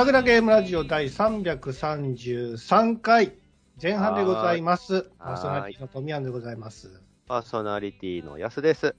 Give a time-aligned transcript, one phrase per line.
[0.00, 3.34] グダグダゲームラジオ第333回
[3.80, 5.10] 前半でございます。
[5.18, 7.02] パはーソナリティの富山でございます。
[7.28, 8.94] パーソナリティの安です。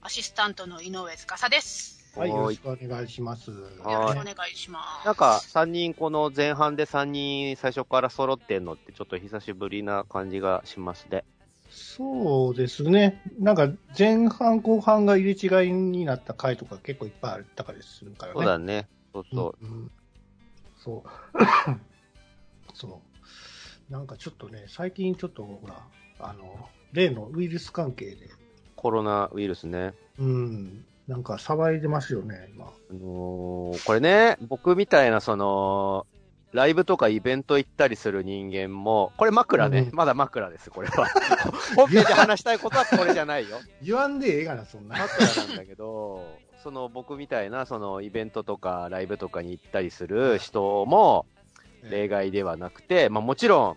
[0.00, 2.16] アシスタントの井上司です。
[2.16, 3.50] はい、よろしくお願いします。
[3.50, 5.06] よはいろしくお願いします。
[5.06, 11.24] なんか、3人、この前半で3人最初から揃ってんのってちょっと久しぶりな感じがしますね。
[11.68, 13.24] そうですね。
[13.40, 18.38] なんか前半後半が入れ違いになった回とか結構いっぱいあったからするからね。
[18.38, 18.88] そうだね。
[19.12, 19.66] そうそう。
[19.66, 19.90] うんうん
[20.78, 21.38] そう。
[22.74, 23.02] そ
[23.90, 23.92] う。
[23.92, 25.86] なんかちょっとね、最近ちょっとほら、
[26.20, 28.28] あの、例のウイルス関係で、
[28.76, 29.94] コロナウイルスね。
[30.18, 32.66] うん、なんか騒いでますよね、今。
[32.66, 36.06] あのーこれね、僕みたいなその、
[36.52, 39.88] ライブとかイベント行ったりする人間も、これ枕ね。
[39.90, 41.06] うんまだ枕です、これは。
[41.76, 43.58] 本編で話したいことはこれじゃないよ。
[43.82, 44.96] 言わんでええがな、そんな。
[44.98, 46.24] 枕なんだけど、
[46.62, 51.26] その僕みたいなそのイベントとかライブとかに行ったりする人も
[51.88, 53.76] 例外ではなくて、まあもちろん、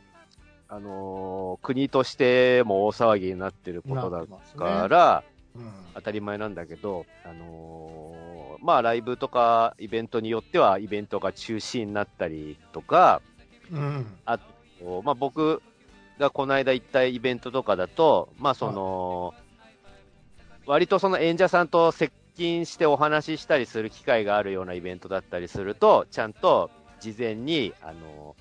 [0.67, 4.25] あのー国としても大騒ぎになってることだ
[4.57, 5.23] から、
[5.55, 5.71] うん。
[5.93, 13.21] 当たり前なんだけど、あのーまあライブとかイベントによってはイベントが中止になったりとか、
[13.71, 14.05] うん。
[14.25, 15.61] あと、まあ僕
[16.19, 19.33] がこの間行ったイベントとかだと、まあその、
[20.65, 28.35] 割とその演者さんと接近してお話ししたりする機会があるようなイベントだったりすると、ちゃんと事前に、あの、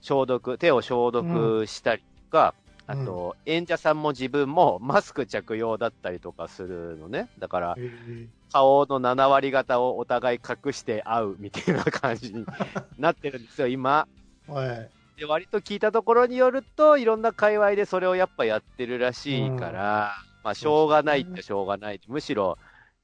[0.00, 7.28] 消毒、手を消毒したりとか、うんあと、演者さんも自分もマスク着用だったりとかするのね。
[7.38, 12.44] だから、えー顔の7割方をお互い隠して会うみたいな感じに
[12.98, 14.08] なってるんですよ、今。
[14.48, 14.90] はい。
[15.20, 22.00] で、割と聞いたところによると、いろんな界隈でそれをやっぱやってるらしいから、まあ、しょうがないってしょうがない。
[22.08, 22.58] むしろ、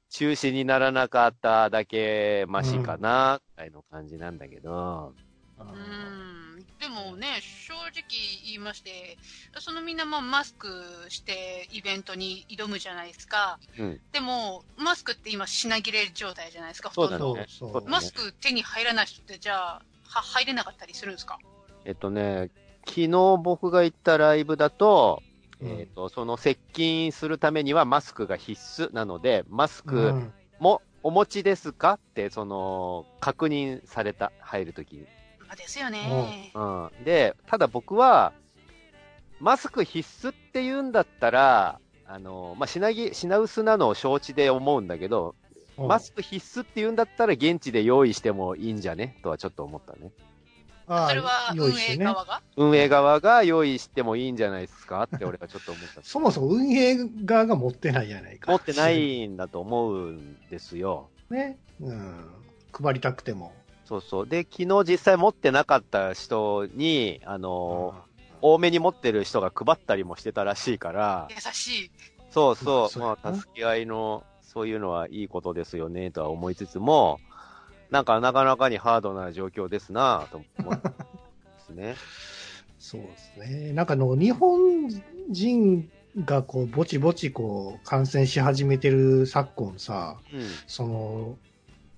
[0.09, 5.13] 中止にならなかっただけマシかな、ぐらいの感じなんだけど、
[5.59, 6.65] あうーん。
[6.79, 8.03] でもね、正直
[8.45, 9.17] 言いまして、
[9.59, 10.67] そのみんなもマスク
[11.09, 13.59] してイベントに挑むじゃないですか。
[13.77, 13.99] うん。
[14.11, 17.37] でも、マスクって今品切れ状態じゃないですか、ほとんど。
[17.47, 17.85] そうだね。
[17.87, 21.37] マスク手に入らない人ってじゃあ、は入れなかったりするんですか？
[21.85, 22.49] えっとね、
[22.87, 23.07] 昨日
[23.43, 25.26] 僕が行ったライブだと、うん
[25.61, 35.05] えっと、その接近するためにはマスクが必須なので、マスうクんもお持ちですかって、その、確認された、入るときに。
[35.49, 36.51] あですよね。
[36.53, 36.91] うん。
[37.03, 38.33] で、ただ僕は、
[39.39, 45.35] マスク必須って言うんだったら、あの、まあ、品ぎ、品薄なのを承知で思うんだけど、
[45.77, 49.19] マスク必須って言うんだったら現地で用意してもいいんじゃね？
[49.21, 50.11] とはちょっと思ったね。
[50.87, 56.01] あそれは運営側が、運営側が用意してもいいんじゃないですかって俺はちょっと思った。
[56.01, 58.51] そもそも運営側が持ってないじゃないか。
[58.51, 58.89] 持ってな。
[58.89, 61.09] いんだと思うんですよ。
[61.29, 61.57] ね。
[61.81, 62.25] うん。
[62.71, 63.53] 配りたくても。
[63.83, 64.27] そうそう。
[64.27, 67.93] で、昨日実際持ってなかった人に、あの、
[68.41, 71.91] 多めに持ってる人が配ったりもしてたらしいから、優しい。
[72.29, 77.19] そうそう、まあ、助け合いの、そういうのはいいことですよね、とは思いつつも、
[77.89, 80.95] なんかなかなかにハードな状況ですなと思ってで
[81.65, 81.95] すね。
[82.79, 83.73] そうですね。
[83.73, 84.89] なんかあの、日本
[85.29, 85.89] 人
[86.25, 90.41] がこう、ぼちぼちこう、感染し始めてる昨今さ、うん。
[90.67, 91.37] その、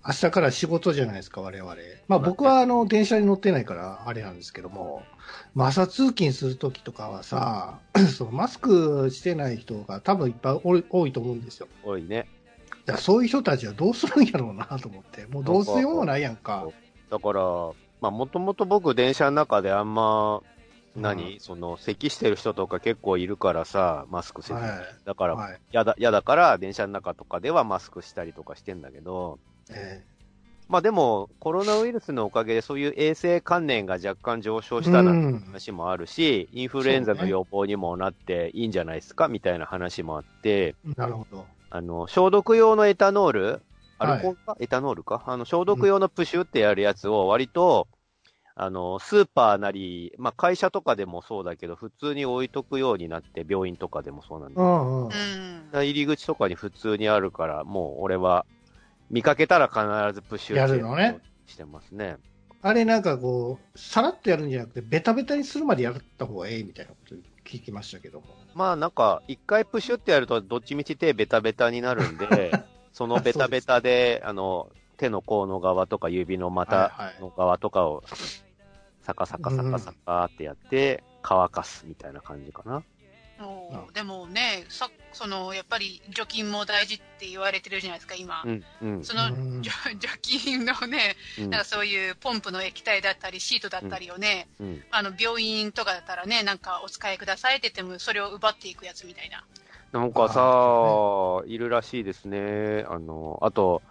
[0.05, 1.75] 明日から仕事じゃないですか、我々。
[2.07, 5.03] まあ僕はあの、電車に乗ってないから、あれなんですけども、
[5.53, 7.79] まあ朝通勤するときとかはさ、
[8.17, 11.67] そのマスクしてない人が多分いっぱい多い多いと思うんですよ。
[11.83, 12.27] 多いね。
[12.91, 15.25] だそういう人たちはどうするんやろうなと思って。
[15.27, 16.67] もうどうするようもないやんか。
[17.09, 17.41] だから、
[18.01, 20.41] まあ、もともと僕電車の中であんま、
[20.95, 24.59] 何、うんその、咳してる人とか結構いるからさ、マスクせずに。
[24.65, 25.59] はいだから、はい。
[25.71, 29.39] やだ、やだから電車の中とかではマスクしたりとかしてんだけど、
[29.71, 30.03] え
[30.69, 41.43] まあでも、コロナウイルスのおかげでそういう衛生観念が若干上昇したなんて話もあるし、インフルエンザの予防にもなっていいんじゃないですかみたいな話もあって、えなるほど。
[41.71, 43.61] あの、消毒用のエタノール、
[43.99, 45.23] アルコールか、エタノールか？
[45.27, 47.87] あの、消毒用のプシュってやるやつを割と、
[48.55, 55.09] あの、スーパーなり、まあ会社とかでもそうだけど、普通に置いとくようになって、病院とかでもそうなんだうんうん。
[55.09, 55.69] うん。
[55.71, 58.45] 入り口とかに普通にあるから、もう俺は
[59.11, 59.79] 見かけたら必
[60.13, 62.17] ずプッシュやるのねしてますね。
[62.61, 68.38] あれなんかこう、さらっとやるんじゃなくて、ベタベタにするまでやった方がええみたいなこと聞きましたけども。
[68.53, 72.51] まあなんか、一回プッシュってやるとどっちみち手ベタベタになるんで、
[72.91, 78.03] そのベタベタで、あの、手の甲の側とか指の股の側とかを、
[79.01, 82.83] サカサカサカサカってやって、乾かすみたいな感じかな。
[83.41, 88.43] おーでもね、さそのやっぱり除菌も大事って言われてるじゃないですか、今。
[88.45, 89.03] うん、うん。
[89.03, 99.43] そのうん除 除菌のね、うんなんかそういうポンプの液体だったり、シートだったりをね、うんあの病院とかだったらね、なんかお使いくださいって言っても、それを奪っていくやつみたいな。
[99.91, 102.85] なんかさ、あいるらしいですね。
[102.87, 103.81] あの、あと、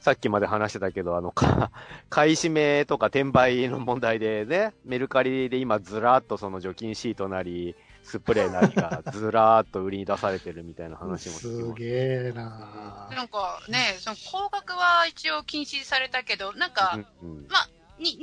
[0.00, 1.70] さっきまで話してたけど、あの、か
[2.10, 7.74] 買い占めとか転売の問題でね、メルカリで今ずらーっとその除菌シートなり、
[8.04, 11.80] スプレーなりがずらーっと売りに出されてるみたいな話も聞きすます。
[11.80, 11.86] げ
[12.28, 17.46] えななんかね、その高額は一応禁止されたけど、なんか、うんうん
[17.98, 18.20] に2000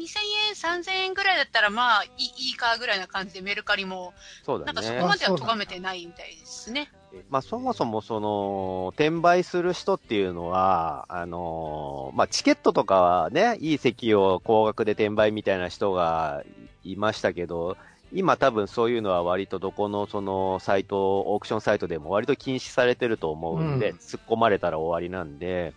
[0.49, 4.13] 円、3000円ぐらいだったら、まあいいいいかぐらいな感じでメルカリも、
[4.45, 5.07] そうだねなんかそこ。
[5.07, 6.91] までは咎めてないみたいですね。
[7.29, 16.43] まあそもそもその、転売する人っていうのは、あのーまあチケットとかはね、いい席を高額で転売みたいな人が
[16.83, 17.77] いましたけど、
[18.13, 25.73] 今多分そういうのは割とどこのそのサイト、オークションサイトでも割と禁止されてると思うんで、うん突っ込まれたら終わりなんで、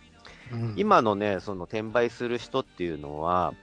[0.51, 3.53] うん今のね、その転売する人っていうのは、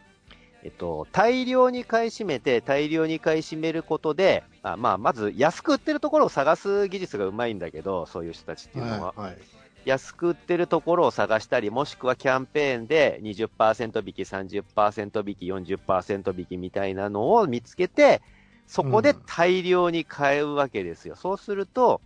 [0.64, 8.98] えっと、大量に買い占めて、大量に買い占めることで、あまあ、まず安く売ってるところを探す技術がうまいんだけど、そういう人たちっていうのは。
[8.98, 9.38] はいはい
[9.84, 18.22] 安く売ってるところを探したり、もしくはキャンペーンで20%引き、30%引き、40%引きみたいなのを見つけて、
[18.66, 21.16] そこで大量に買うわけですよ。
[21.16, 22.00] そうすると、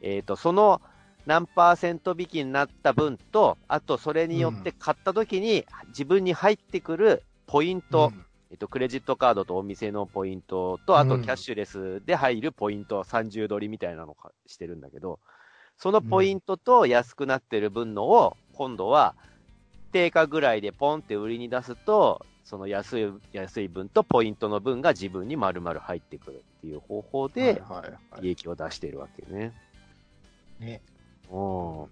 [0.00, 0.80] えっ、と、その
[1.26, 8.24] 何パーセント引きになった分と、あとそれによって買った時に自分に入ってくるポイント、うん。
[8.50, 14.16] えっと、クレジットカードとお店のポイントと、あとうんキャッシュレスで入るポイント、30取りみたいなのを
[14.46, 15.18] してるんだけど、
[15.76, 19.16] そのポイントと安くなってる分のを、今度は、
[19.90, 27.62] 定価ぐらいでポンって売りに出すと、その安い、安い分とポイントの分が自分に丸々入ってくるっていう方法で、
[28.20, 29.52] 利益を出しているわけね。
[30.60, 30.82] ね
[31.30, 31.88] うん。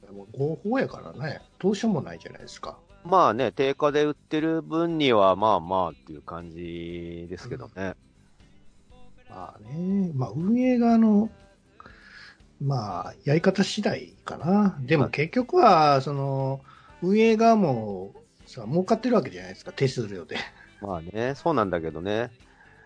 [0.00, 2.78] でも合法やからね、どうしようもないじゃないですか。
[3.04, 7.94] まあね、定価で売ってる分には、まあまあっていう感じですけどね。
[9.28, 11.30] まあね、まあ運営側の、
[12.62, 14.78] まあ、やり方次第かな。
[14.80, 16.60] でも結局は、その、
[17.02, 18.14] 運営側も
[18.50, 20.36] さ、儲かってるわけじゃないですか、手数料で。
[20.80, 22.30] まあね、そうなんだけどね。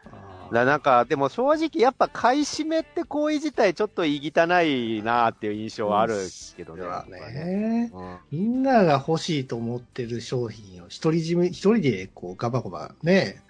[0.06, 6.14] あだなんか、でも正直やっぱ買い占めって行為自体ちょっと言い汚いなっていう印象はある
[6.56, 6.84] けどね。
[7.32, 13.42] ね、うんみんなが欲しいと思ってる商品を独り占め、一人でこうガバガバね、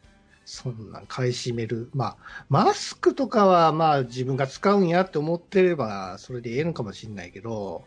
[0.45, 1.91] そんなん買い占める。
[1.95, 2.17] まあ、
[2.49, 7.85] マスクとかはまあ自分が使うんやって思ってればそれでええのかもしれないけど、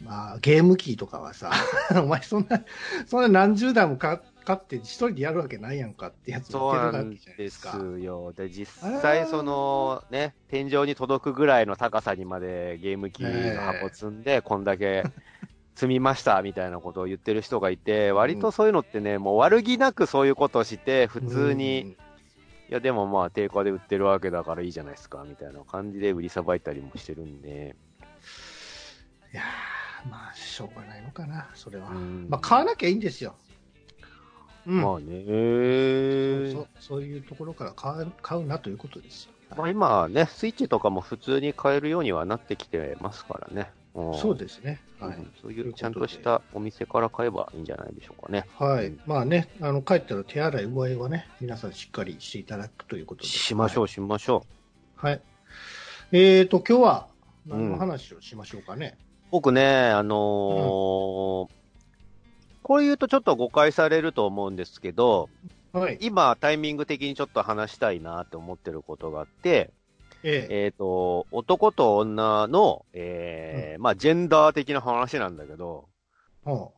[0.00, 1.52] まあゲーム機とかはさ、
[2.02, 2.64] お前そんな、
[3.06, 7.66] そんな何十台も買買って一人でやるわけないやんかってやつそうがなん出るわけじゃないでです
[8.00, 8.32] よ。
[8.32, 15.04] で、実あ際そのね、天井に届くぐらいの高さにまでゲーム機の箱積んで、こんだけ
[15.76, 21.96] 積みましたみたいなことを言ってる人がいて、割とそういうのってね、もう悪気なくそういうことをして、普通に、
[22.70, 27.76] いやでもまあ定価で売ってるわけだからいいじゃないですか、みたいな感じで売りさばいたりもしてるんで。
[29.32, 31.90] いやーまあ、しょうがないのかな、それは。
[31.90, 33.34] うんまあ、買わなきゃいいんですよ。
[34.66, 34.80] うん。
[34.80, 39.32] まあね、そうそういうところから買う買うなということですよ。
[39.56, 43.70] まあ今ね、スイッチとかも普通に買えるようにはなってきてますからね。
[43.94, 44.80] うんそうですね。
[45.00, 45.16] はい。
[45.16, 48.46] うんそうといううちゃんとしたお店から買えばいいんじゃないでしょうかね。
[48.56, 48.86] はい。
[48.86, 53.28] うんまあね、あの、帰ったら手洗い、うがいはね、皆さんしっかりしていただくということで。
[53.28, 54.44] しましょう、しましょ
[54.98, 55.06] う。
[55.06, 55.12] はい。
[55.14, 55.22] はい。
[56.12, 57.08] えーと、今日は
[57.46, 58.98] 何の話をしましょうかね。
[59.30, 61.60] 僕ね、あのー
[62.62, 65.28] これ言うとちょっと誤解されると思うんですけど、
[65.72, 65.98] はい。
[66.00, 69.70] 今タイミング的にちょっと話したいなって思ってることがあって、
[70.22, 70.64] ええ。
[70.66, 75.88] えっ、と、男と女の、えーまあ、ジェンダー的な話なんだけど、
[76.44, 76.72] ほ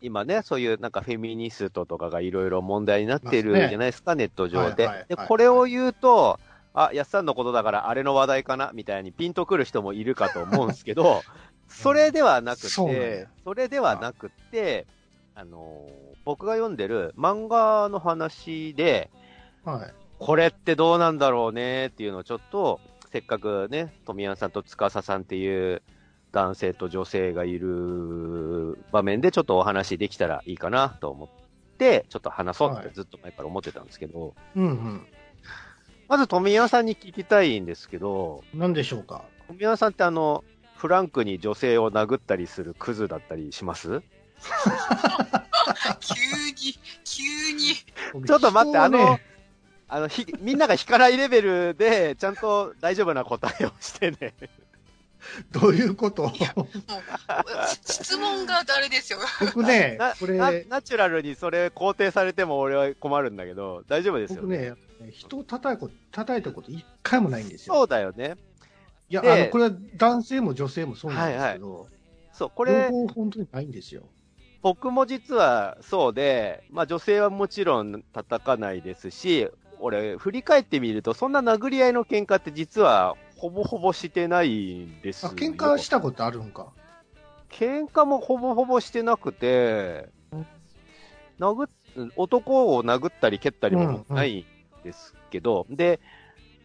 [0.00, 4.76] 今ね、そういうなんかフェミニストとかがいろいろ問題になってるじゃないですか、ネット上で。
[4.76, 5.28] で、はいはいはい。
[5.28, 6.38] これを言うと、
[6.74, 11.22] あ、やっさんのことだからあれの話題かなみたいにピンとくる人もいるかと思うんですけど、
[11.82, 14.86] それではなくそうなんそれではなくて、
[15.34, 19.10] あのー僕が読んでる漫画の話で、
[19.66, 19.68] う。
[19.68, 19.94] はい。
[20.18, 22.80] これってどうなんだろうねっていうのをちょっと、
[23.12, 25.82] せっかくね、富山さんと司さんっていう
[26.32, 31.28] 男性と女性がいる場面でちょっとお話できたらいいかなと思っ
[31.76, 35.06] て、ちょっと話そうってずっと前から思ってたんですけど、うん
[36.08, 38.60] まず富山さんに聞きたいんですけど、うん。
[38.60, 39.24] 何でしょうか？
[39.48, 40.42] 富山さんってあの、
[40.76, 44.02] フランクに女性を殴ったりするクズだったりします？
[46.00, 46.14] 急
[46.50, 47.74] に、急に。
[48.26, 49.18] ちょっと待って、あの
[49.88, 54.34] あの、ひ、みんなが引かないレベルで、ちゃんと大丈夫な答えをしてね。
[55.52, 56.30] どういうこと？
[57.86, 59.18] 質問が誰ですよ。
[59.40, 64.74] 僕ね な、これ、なナチュラルにそれ肯定されても俺は困るんだけど、大丈夫ですよ僕ね、
[65.12, 67.74] 人を叩いこと叩いたこと一回もないんですよ。
[67.74, 68.36] そうだよね。
[69.14, 71.88] いや、であの、これは男性も女性もそうなんですけど、
[72.32, 74.02] そう、これ、両方本当にないんですよ。
[74.60, 85.36] 僕も実はそうで、まあ女性はもちろん叩かないですし、俺、振り返ってみると、そんな殴り合いの喧嘩って実はほぼほぼしてないんですあ、よ。
[85.36, 86.72] 喧嘩したことあるんか？
[87.50, 90.08] 喧嘩もほぼほぼしてなくて、
[91.38, 91.70] 殴っ
[92.16, 96.00] 男を殴ったり蹴ったりもないんですけど、で、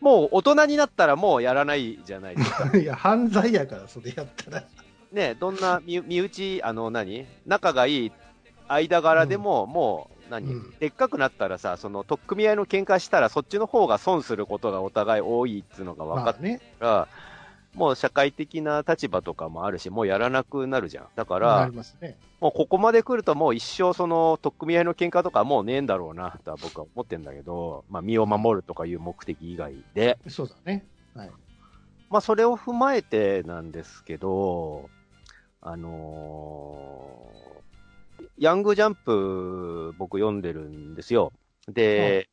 [0.02, 2.72] もう大人になったらもうやらないじゃないですか。
[2.78, 4.64] いや、犯罪やから、それやったら。
[5.12, 8.12] ね、どんな身身内、あの何、仲がいい
[8.68, 16.62] 間柄でも、もう何、うんでっかくなったらさ、その取っ組み合いの喧嘩したら、そっちの方が損することがお互い多いっていうのが分かっまあね。
[17.74, 21.08] もう社会的な立場とかもあるし、もうやらなくなるじゃん。
[21.16, 22.18] だかならり、ますね。
[22.40, 30.86] もうここまで来るともう一生その取っ組み合いの喧嘩とかもうねえんだろうな、とは僕は思ってんだけど、まあ身を守るとかいう目的以外で、そうだね。
[31.14, 31.32] はい。
[32.10, 34.90] まあそれを踏まえてなんですけど、
[35.62, 37.50] あのー
[38.38, 41.34] ヤングジャンプ僕読んでるんですよ。
[41.68, 42.30] で、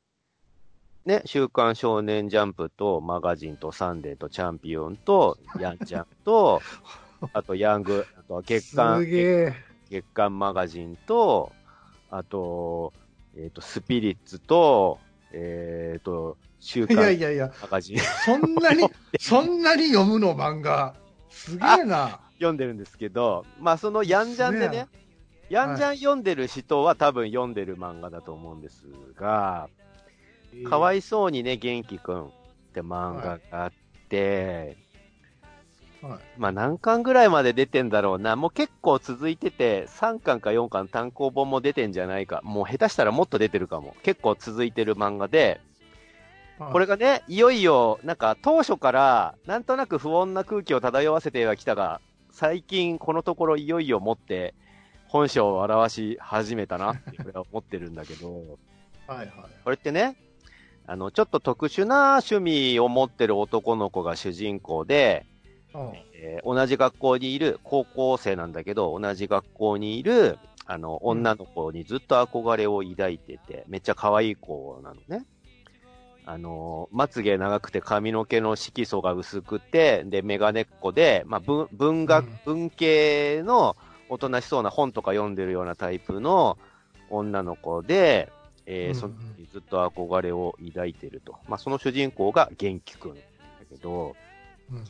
[1.06, 6.60] ね、週刊少年ジャンプとマガジンとサンデーとチャンピオンと ヤンジャンと、
[7.32, 9.04] あとヤング、あとは月す刊。
[9.04, 9.54] 月
[10.12, 11.52] 刊マガジンと、
[12.10, 12.92] あと、
[13.36, 14.98] えっ、と、スピリッツと、
[15.30, 18.82] えっ、と、週いや刊いやいや、マガジンそんなに、
[19.20, 20.96] そんなに読むの、漫画。
[21.28, 22.18] すげえな。
[22.34, 24.88] 読んでるんですけど、まあそのヤンジャンでね、
[25.50, 29.68] ヤンジャン読んでる人は多分読んでる漫画だと思うんですが、
[30.64, 32.28] かわいいそうにね、元気くんっ
[32.72, 33.72] て漫画があっ
[34.08, 34.76] て、
[36.02, 36.20] はい。
[36.38, 38.36] まあ何巻ぐらいまで出てんだろうな。
[38.36, 42.40] もう結構続いてて、3巻か4巻単行本も出てんじゃないか。
[42.44, 43.96] もう下手したらもっと出てるかも。
[44.02, 45.60] 結構続いてる漫画で、
[46.58, 54.54] これがね、いよいよ、なんか当初から、なんとなく不穏な空気を漂わせてはきたが、最近このところいよいよ持って、
[55.08, 58.58] 本性を表し始めたなって、これは思ってるんだけど、
[59.06, 59.28] はいはい。
[59.64, 60.16] これってね、
[60.88, 65.26] あの、ちょっと特殊な趣味を持ってる男の子が主人公で、
[65.74, 65.92] うん。
[66.14, 75.24] えー同じ学校にいる高校生なんだけど、同じ学校にいる、あの、女の子にずっと憧れを抱いてて、めっちゃ可愛い子なのね。
[76.24, 82.38] あの、まつげ長くて髪の毛の色素が薄くて、で、メガネっ子で、まあ、文、文学、うん。
[82.44, 83.76] 文系の
[84.08, 86.58] おとなしそうな本とか読んでるようなタイプの
[87.10, 88.32] 女の子で、
[88.66, 89.14] えーうんその
[89.52, 91.36] ずっと憧れを抱いてると。
[91.48, 93.20] まあ、その主人公が元気くんだ
[93.70, 94.16] けど、
[94.70, 94.84] うん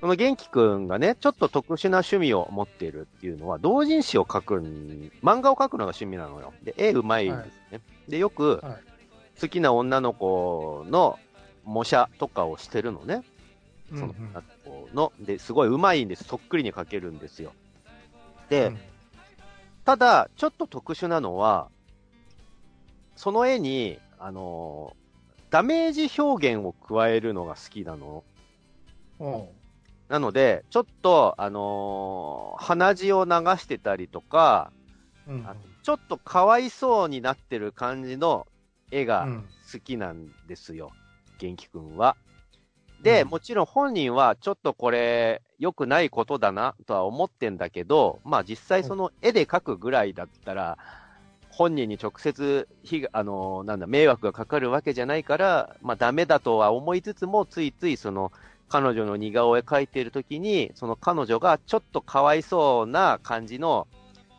[0.00, 6.54] その元気くんがね、ちょっと特殊な趣味を持っているっていうのは、同人誌を書くん、漫画を描くのが趣味なのよ。
[6.62, 7.80] で、絵うまいんですね。
[8.08, 11.18] で、よくはい、好きな女の子の
[11.64, 13.22] 模写とかをしてるのね。
[13.92, 15.12] うんその女の子の。
[15.20, 16.24] で、すごいうまいんです。
[16.24, 17.52] そっくりに描けるんですよ。
[18.48, 18.78] で、うん
[19.84, 21.68] ただ、ちょっと特殊なのは、
[23.20, 25.00] その絵に、あのー
[25.50, 28.22] ダメージ表現を加えるのが好きなの。
[29.18, 29.44] うん。
[30.08, 34.72] なので、ちょっと、あのー鼻血を流してたりとか、
[35.28, 35.44] うん。
[35.46, 38.46] あちょっとかわいそうになってる感じの
[38.90, 39.48] 絵がうん。
[39.70, 40.90] 好きなんですよ、
[41.38, 42.16] 元気くんは。
[43.02, 43.28] で、うん。
[43.28, 50.78] もちろん本人はちょっとこれ良くないことだなとは思ってんだけど、まあ実際その絵で描くぐらいだったら、
[51.60, 58.32] 本人に直接被害、あの、なんだ、迷惑がかかるわけじゃないから、まあダメだとは思いつつも、ついついその、
[58.70, 63.88] 彼女の似顔絵描いてるときに、その彼女がちょっとかわいそうな感じの、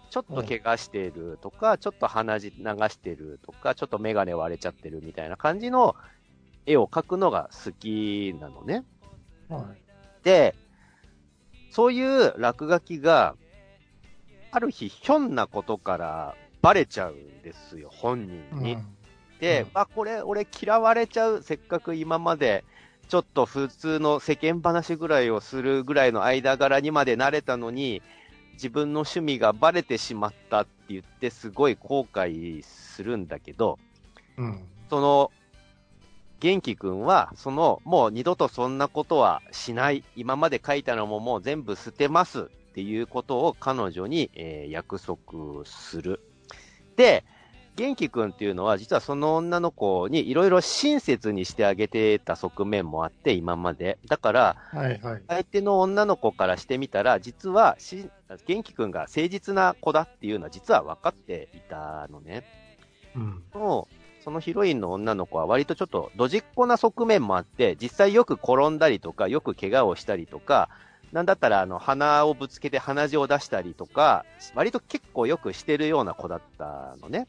[0.09, 5.95] ちょっと怪我してるとか、ちょっと鼻血流してるとか、ちょっとメガネ割れちゃってるみたいな感じの
[6.65, 8.83] 絵を描くのが好きなのね。
[9.47, 10.55] はいで、
[11.69, 13.35] そういう落書きが、
[14.51, 18.73] ある日、ひょんなことからバレちゃうんですよ、本人に。
[18.73, 18.97] うん
[19.41, 21.41] で、うんあ、これ、俺嫌われちゃう。
[21.41, 22.63] せっかく今まで、
[23.09, 28.03] ちょっと普通の世間話ぐらいをするぐらいの間柄にまで慣れたのに、
[28.53, 33.79] 自分の趣味がバレてしまったって言って、すごい後悔するんだけど、
[34.37, 34.59] うん
[34.91, 35.31] その、
[36.39, 40.03] 元気くんは、その、もう二度とそんなことはしない。
[40.15, 46.21] 今まで書いたのももう全部捨てますっていうことを彼女に、えー約束する。
[47.01, 47.23] で、
[47.77, 53.97] 元気くんっていうのは、実はその女の子にいろいろ親切にしてあげてた側面もあって、今まで。
[54.07, 55.23] だから、はいはい。
[55.27, 58.07] 相手の女の子からしてみたら、実はし、
[58.45, 62.43] 元気くんが誠実な子だっていうのは実は分かっていたのね。
[63.15, 63.43] うん。
[63.55, 63.87] の
[64.23, 70.69] そのヒロインの女の子は割とちょっとドジっ子な側面もあって、実際よく転んだりとか、よく怪我をしたりとか、
[71.11, 74.25] なんだったらあの鼻をぶつけて鼻血を出したりとか、
[74.55, 77.27] 割と結構よくしてるような子だったのね。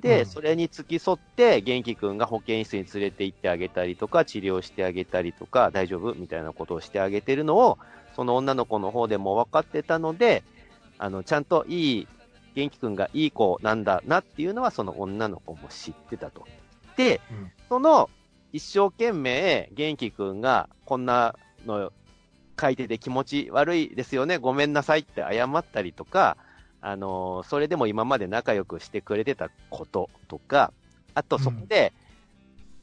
[0.00, 7.78] で、うんそれに付き添って、元気くんが保健室に連れて行ってあげたりとか、治療してあげたりとか、大丈夫みたいなことをしてあげてるのを、
[8.14, 10.42] その女の子の方でも分かってたので、
[10.98, 12.08] あの、ちゃんといい
[12.54, 16.46] 元気くんがいい子なんだなっていうのはその女の子も知ってたと。
[16.96, 18.10] で、うんその
[18.52, 21.34] 一生懸命元気くんがこんな
[21.66, 21.92] の
[22.60, 26.36] 書いてて気持ち悪いですよね、ごめんなさいって謝ったりとか、
[26.80, 30.72] あのーそれでも今まで仲良くしてくれてたこととか、
[31.14, 31.92] あとそこで、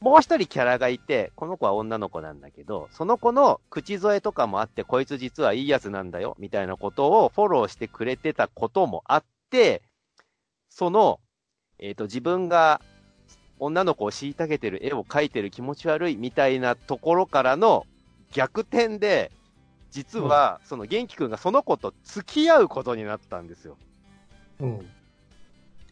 [0.00, 9.82] もう一人キャラがいて、この子は女の子なんだけど、その子の口添えとかもあって、こいつ実はいいやつなんだよ、みたいなことをフォローしてくれてたこともあって、
[10.68, 11.20] その、
[11.78, 12.82] えっ、と、自分が
[13.58, 17.86] 女の子を虐げてる絵を描いてる気持ち悪いみたいなところからの
[18.32, 19.30] 逆転で、
[19.94, 23.76] 実は、その元気くんがその子と付き合うことになったんですよ。
[24.58, 24.90] うん。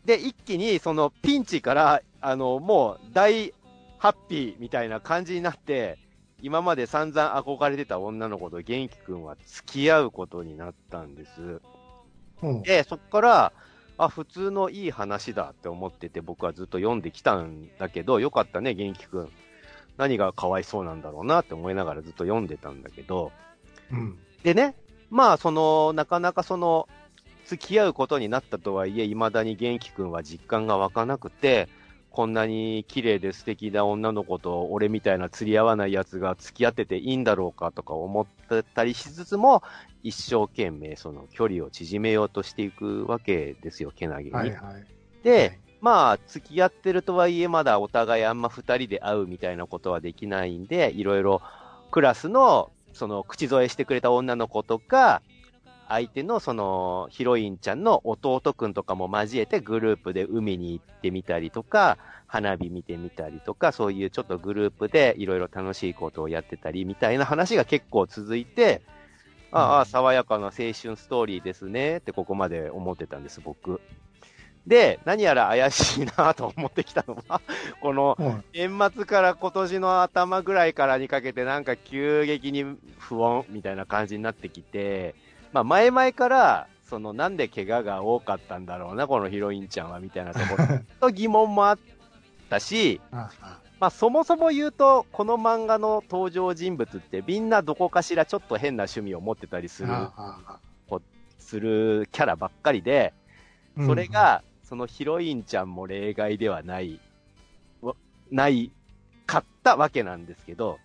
[0.05, 3.55] で、一気にそのピンチから、あの、もう大
[3.99, 5.99] ハッピーみたいな感じになって、
[6.41, 11.61] 今まで散々憧れてた女の子と元気くんは付き合うことになったんです。
[12.43, 12.63] うん。
[12.63, 13.53] で、そっから、
[13.99, 19.33] あ、普通のいい話だって思ってて僕はずっと読んできたんだけど、よかったね、元気くん。
[19.97, 23.31] 何がかわいそうなんだろうなって思いながらずっと読んでたんだけど、
[23.93, 24.19] うん。
[24.43, 24.75] でね、
[25.11, 26.89] まあ、その、なかなかその、
[27.47, 31.69] 付き合うことになったとはいえ、未だに元気くんは実感が湧かなくて、
[32.11, 39.63] こんなに綺麗で素敵な女の子と俺みたいな釣り合わない奴が付き合ってていいんだろうかとか思ってたりしつつも、
[40.03, 44.31] 一生懸命その距離を縮めようとしていくわけですよ、けなげに。
[44.33, 45.25] はいはい。
[45.25, 51.43] で、まあ、付き合ってるとはいえ、まだお互いあんま二人で会うみたいなことはできないんで、いろいろ
[51.91, 55.23] クラスの、その、口添えしてくれた女の子とか、
[55.89, 68.81] 相手のその、ヒロインちゃんの弟くんとかも交えてグループで海に行ってみたりとか、花火見てみたりとか、そういうちょっとグループでいろいろ楽しいことをやってたりみたいな話が結構続いて、
[69.51, 73.83] ああ、爽やかな青春ストーリーですねってここまで思ってたんです、僕。
[74.67, 77.41] で、何やら怪しいなと思ってきたのは、
[77.81, 78.45] このうん。
[78.55, 82.65] 年末から今年の頭ぐらいからにかけてなんか急激に
[82.99, 85.15] 不穏みたいな感じになってきて、
[85.53, 90.67] まあ前々から、そのなんで怪我が多かったんだろうな、このヒロインちゃんはみたいなところ
[91.01, 91.79] と疑問もあっ
[92.49, 93.01] たし、
[93.81, 99.89] まあそもそも言うと、この漫画の登場人物ってみんなどこかしらちょっと変な趣味を持ってたりする、
[101.41, 103.13] するキャラばっかりで、
[103.77, 103.87] うん。
[103.87, 104.43] それが、
[104.73, 106.99] そのヒロインちゃんも例外ではない、
[107.83, 107.95] わ
[108.31, 108.73] ない、
[109.27, 110.79] かったわけなんですけど、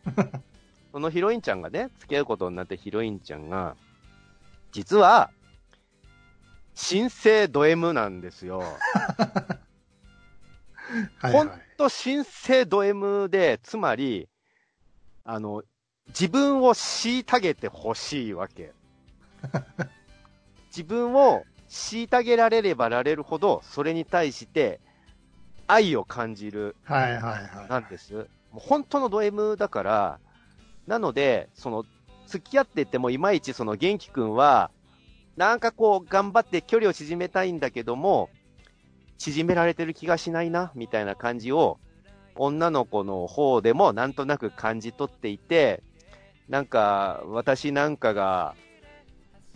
[0.92, 3.78] そのヒロインちゃんがね、付き合うことになってヒロインちゃんが、
[4.74, 5.32] 実は、
[6.76, 8.60] 新生ド M なんですよ。
[11.20, 14.28] はいほんと新生ド M で、つまり、
[15.24, 15.64] あの、
[16.10, 18.74] 自分を虐げてほしいわけ。
[20.76, 24.80] 自分を虐げられればられるほど、それに対して
[25.68, 27.70] 愛を感じるはいはいはい。
[27.70, 28.14] なんです。
[28.14, 28.28] もう
[28.60, 30.20] 本当のド M だから、
[30.88, 31.86] なので、その、
[32.28, 34.72] 付き合っててもいまいちその元気くんは、
[35.36, 38.30] なんかこう頑張って距離を縮めたいんだけども、
[39.18, 41.80] 縮められてる気がしないな、みたいな感じを、
[42.36, 45.82] 女の子の方でもなんとなく感じ取っていて、
[46.50, 48.56] なんか、私なんかが、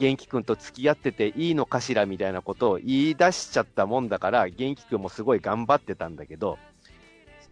[0.01, 6.57] 元気くんと付き合ってていいのかしらみたいなことを言い出しちゃったもんだから、元気くんもすごい頑張ってたんだけど、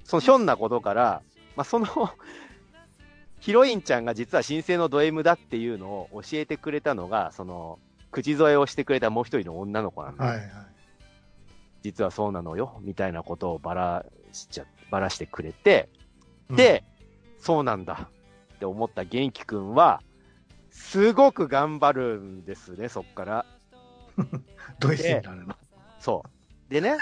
[0.04, 1.22] そのひょんなことから、
[1.56, 1.86] まあ、その、
[3.40, 7.78] ヒロインちゃんが実は神聖のド M だっていうのを教えてくれたのが、その、
[8.10, 10.26] 口添えをしてくれたもう一人の女の子なんだ。
[10.26, 10.50] はいはい。
[11.84, 15.88] 実はそうなのよ、みたいなことをばらしちゃ、ばらしてくれて、
[16.50, 16.84] うん、で、
[17.38, 18.10] そうなんだ
[18.56, 20.02] って思った元気くんは、
[20.80, 23.46] すごく頑張るんですね、そっから。
[24.80, 25.56] ドイツになるの。
[26.00, 26.72] そう。
[26.74, 26.98] でね、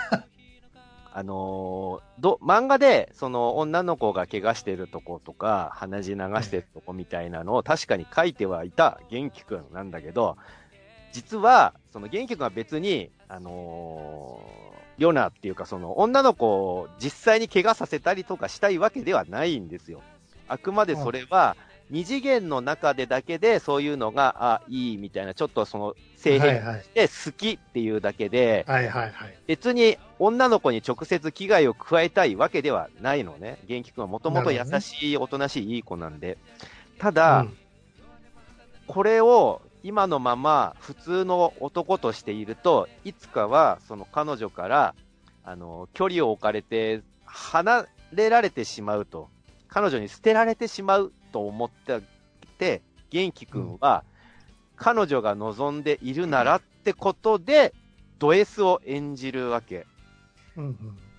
[1.13, 10.38] あのーど、漫画で、その女の子が怪我してるとことか、鼻血流してるとこみたいなのを確かに書いてはいた元気くんなんだけど、
[11.13, 20.02] 実は、その元気くんは別に、あのーよなっていうか、その女の子を実際に怪我させたりとかしたいわけではないんですよ。
[20.48, 21.56] あくまでそれは、
[21.89, 26.86] 二次元の中でだけでそういうのが、あ、いいみたいな、ちょっとその、性はいはい。
[26.93, 29.38] で好きっていうだけで、はいはいはい。
[29.47, 33.60] 別に女の子に直接危害を加えたいわけではないのね。
[33.67, 36.38] 元気くんはもともと優しい、おとなしいいい子なんで。
[36.97, 37.58] ただ、うん
[38.88, 44.95] これを今のまま普通の男としていると、いつかはその彼女から、
[45.43, 49.30] あの、距離を置かれて、離れられてしまうと。
[49.67, 52.02] 彼女に捨てられてしまうと思って
[52.58, 54.04] て、元気くんは、
[54.76, 57.76] 彼女が望んでいるならってことで、
[58.17, 59.86] ド S を演じるわけ。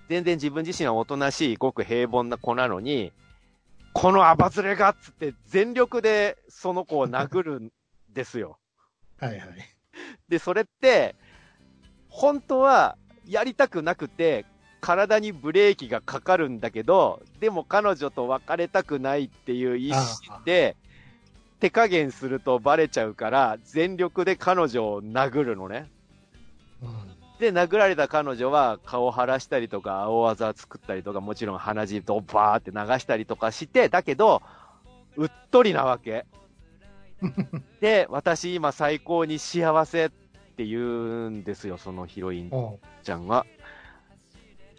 [0.09, 3.13] 全然自分自身はおとなしい、ごく平凡な子なのに、
[3.93, 7.71] このアバズレがっつって全力でその子を殴るん
[8.09, 8.59] ですよ。
[9.19, 9.49] はいはい。
[10.27, 11.15] で、それって、
[12.09, 14.45] 本当はやりたくなくて、
[14.81, 19.99] 体にブレーキがかかるんだけど、でも彼女と別れたくないっていう意思
[20.45, 20.75] で、
[21.59, 25.89] 手加減するとバレちゃうから、全力で彼女を殴るのね。
[26.81, 34.43] うんで、殴られた彼女は顔を腫らしたりとか、青あざ作ったりとか、もちろん鼻血とバーって流したりとかして、だけど、
[35.15, 36.25] うっとりなわけ。
[37.79, 40.09] で、私今最高に幸せっ
[40.57, 42.51] て言うんですよ、そのヒロイン
[43.03, 43.45] ちゃんが。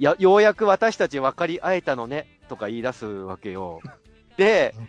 [0.00, 3.80] いや、ようやく私たち分かり合えたのね、とか言い出すわけよ。
[4.38, 4.88] でうん、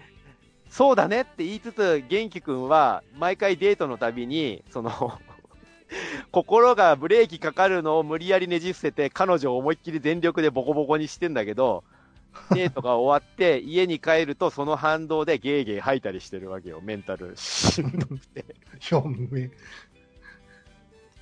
[0.70, 5.20] そうだねって言いつつ、元気くんは毎回デートのたびに、その、
[6.32, 11.84] 心がブレーキかかるのを無理やりねじ伏せて、彼女を思いっきり全力でボコボコにしてんだけど、
[12.56, 18.46] デートが終わって家に帰るとその反動でゲーゲー吐いたりしてるわけよ、メンタルしんどくて。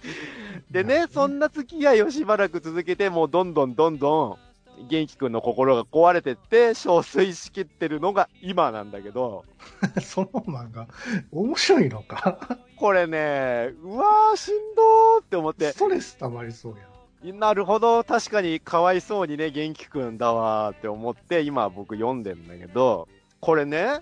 [0.72, 4.40] でね、そんな付き合いをしばらく続けて、もうどんどんどんど
[4.82, 9.46] ん、元気くんの心が壊れてって、憔悴しきってるのが今なんだけど、
[10.02, 10.88] その漫画、
[11.32, 12.58] 面白いのか？
[12.78, 15.74] これね、うわー、しんどーって思って。
[15.74, 17.34] ス、トレス溜まりそうや。
[17.34, 23.10] なるほど、確かにかわいそうにね、元気くんだわーって思って、今僕読んでんだけど、
[23.42, 24.00] これね、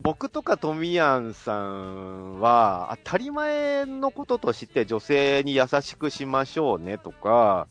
[0.00, 7.66] 僕とかトミヤンさんは、当たり前のこととして女性に優しくしましょうねとか、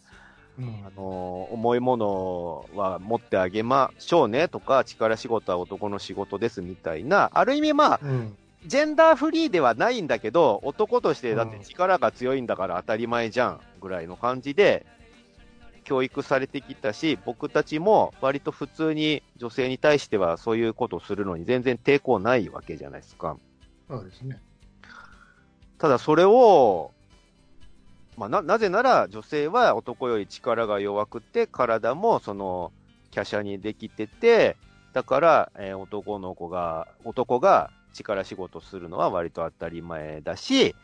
[0.60, 8.36] うんあの、重いものは持ってあげましょうねとか、力仕事は男の仕事ですみたいな、ある意味まあ、うん。
[8.66, 14.86] ジェンダーフリーではないんだけど、男としてだって力が強いんだから当たり前じゃん、ぐらいの感じで、
[15.88, 23.38] 教育されてきたし、僕たちも割と普通に女性に対してはそういうことをするのに全然抵抗ないわけじゃないですか。
[23.90, 24.38] そうですね。
[25.78, 26.92] ただそれを、
[28.18, 32.74] まあ、な、なぜなら女性は男より力が弱くて、体もその、
[33.16, 34.58] 華奢にできてて、
[34.92, 40.76] だから、えー男の子が、男が力仕事するのは割と当たり前だし、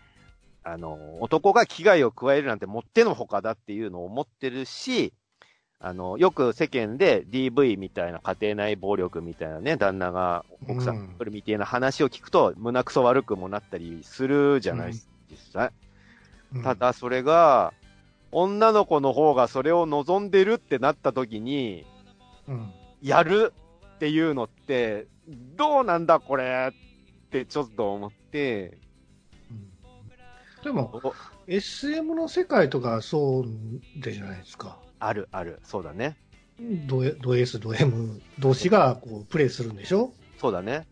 [0.63, 5.13] あの、男が危害を加えるなんてもってのほかだっていうのを思ってるし、
[5.79, 15.71] あの、よく世間で DV みたいな家庭内暴力みたいなね、旦那が奥さんに来るみたいな話を聞くと、胸くそ悪くもなったりするじゃないですか、実際。
[16.55, 17.73] うんた、だそれが、
[18.31, 21.85] 女の子の方がそれを望んでるってなった時に、
[22.47, 22.71] うん。
[23.01, 23.53] やる
[23.95, 28.83] っていうのって、どうなんだこれってちょっと思って、うん
[30.63, 31.13] でも、お
[31.47, 34.79] SM の世界とかそうでじゃないですか。
[34.99, 36.17] あるある、そうだね。
[36.87, 40.13] ド S ド S、ド M 同士がこうプレイするんでしょ？
[40.39, 40.87] そうだね。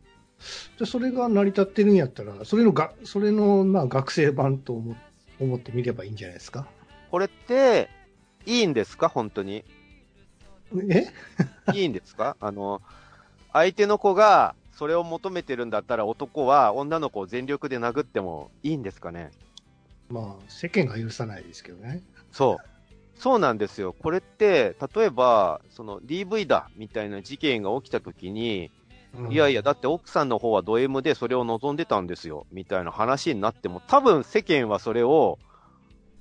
[0.79, 4.95] でそれが成り立ってるんやったら、それのが、それの、まあ、学生版と思
[5.39, 6.67] 思ってみればいいんじゃないですか？
[7.09, 7.89] これって、
[8.45, 9.07] いいんですか？
[9.07, 9.63] 本当に。
[10.89, 11.07] え？
[11.73, 12.35] いいんですか？
[12.39, 12.81] あの、
[13.53, 19.29] 相手の子がそれを求めてるんだったら男は女の子を全力で殴ってもいいんですかね？
[20.11, 22.01] まあ、世間が許さないですけどね。
[22.31, 22.71] そう。
[23.19, 23.93] そうなんですよ。
[23.93, 28.71] これって、例えば、その DV だみたいな事件が起きたときに、
[29.13, 35.37] うんいやいや、だって奥さんの方はド M でそれを望んでたんですよ、みたいな話になっても、多分世間はそれを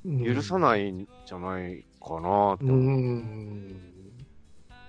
[0.05, 2.77] 許さないんじゃないかなってう思う。
[2.77, 3.91] ん。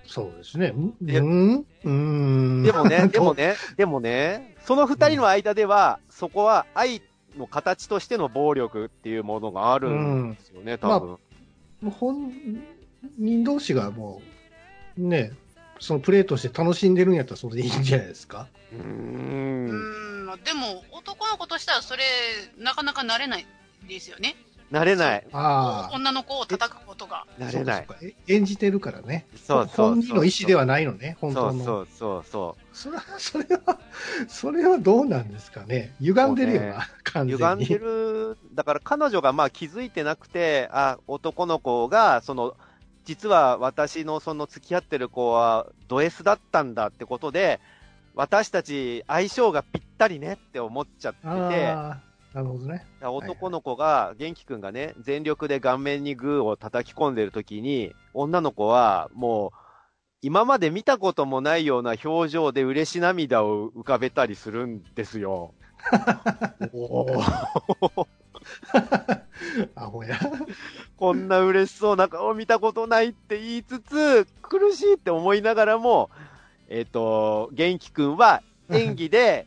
[0.04, 0.74] そうですね。
[1.00, 2.62] でうんうん。
[2.64, 7.00] でもね、でもね、 でもね、その二人の間では、そこは愛
[7.36, 11.08] の形としての暴力っていうものがあるんですよね、多分。
[11.10, 11.18] も
[11.84, 12.32] う本
[13.18, 14.22] 人同士がも
[14.98, 15.32] う、ね、
[15.80, 18.46] そのプレーとして楽しんでるんやったらそれでいいんじゃないですか。
[18.72, 18.78] うー。
[18.78, 22.04] うんん、でも男の子としてはそれ、
[22.58, 23.46] なかなか慣れない
[23.88, 24.36] ですよね。
[24.72, 25.26] なれない。
[25.32, 25.94] ああ。
[25.94, 27.26] 女の子を叩くことが。
[27.38, 27.86] なれない
[28.26, 29.26] 演じてるからね。
[29.36, 31.62] そうそう本人の意思ではないのね、本そ当の。
[31.62, 33.78] うそうそうそそれは、それは、
[34.28, 35.94] それはどうなんですかね。
[36.00, 37.36] 歪んでるよな、完う。
[37.36, 37.66] 全に。
[37.66, 38.38] 歪んでる。
[38.54, 42.56] だから彼女がまあ気づいてなくて、あ、男の子が、その、
[43.04, 47.60] 実は私のその付き合ってる子はド S だったんだってことで、
[48.14, 51.74] 私たち相性がぴったりねって思っちゃってて、
[52.34, 52.86] なるほどね。
[53.02, 59.58] 男の子が、元気くんがね、全力で顔面にグーを叩き込んでるときに、女の子はもう、
[60.22, 65.52] 今まで見たこともないような表情で嬉し涙を浮かべたりするんですよ。
[69.74, 70.18] アホや。
[70.96, 76.10] こんな嬉しそうな顔見たことないって言いつつ、苦しいって思いながらも、
[76.68, 79.46] えっ、と、元気くんは演技で、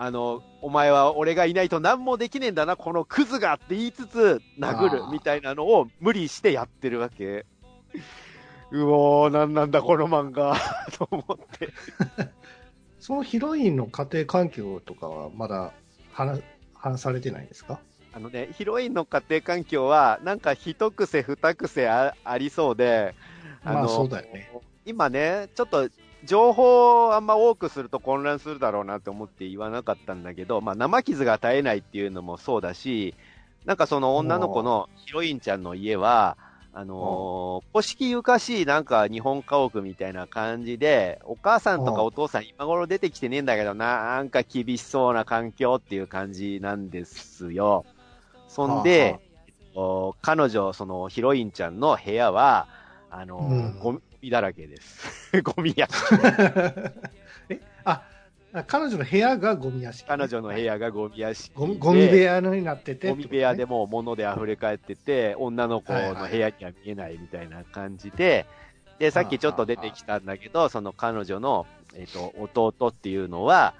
[0.00, 7.44] あの、お前は俺がいないと何もできねえんだな、このクズがって言いつつ、殴るみたいなのを無理してやってるわけ。
[8.70, 10.54] うおー、なんなんだこの漫画、
[10.96, 11.70] と思って。
[13.00, 15.72] そのヒロインの家庭環境とかはまだ
[16.12, 16.42] 話、
[16.74, 17.80] 話されてないんですか？
[18.12, 23.16] あのね、ヒロインの家庭環境は、なんか一癖二癖あありそうで、
[23.64, 24.48] まあそうだよね。
[24.86, 25.88] 今ね、ちょっと
[26.24, 33.14] 情報をあんま多くすると混乱するだろうなと思って言わなかったんだけど、まあ生傷が絶えないっていうのもそうだし、
[33.64, 36.36] なんかその女の子のヒロインちゃんの家は、
[36.72, 47.84] あのー、古式ゆかしいなんか日本家屋みたいな感じで、お母さんとかお父さん今頃出てきてねえんだけど、なんか厳しそうな環境っていう感じなんですよ。
[48.48, 49.20] そんで、
[49.74, 52.68] お彼女、そのヒロインちゃんの部屋は、
[53.10, 53.78] あのーうん。
[53.78, 55.40] ゴミだらけです。
[55.42, 56.14] ゴミ屋敷。
[57.50, 58.02] えあ、
[58.52, 61.76] あ彼女の部屋がゴミ屋敷、彼女の部屋がゴミ屋敷で。
[61.76, 63.86] ゴミ部屋になってて、ゴミ部屋でも。
[63.86, 68.46] 物で溢れ返ってて、女の子の部屋には見えないみたいな感じで、
[68.98, 73.74] で、さっきちょっと出てきたんだけど、その彼女の、えっ、と、弟っていうのは、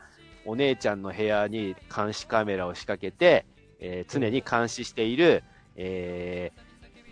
[0.44, 3.44] お姉ちゃんの部屋に監視カメラを仕掛けて、
[3.81, 5.42] えー常に監視している、
[5.77, 6.68] えー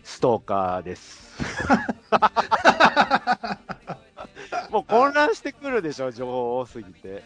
[0.06, 1.34] ストーカーです。
[4.70, 7.24] もう混乱してくるでしょ、情報多すぎて。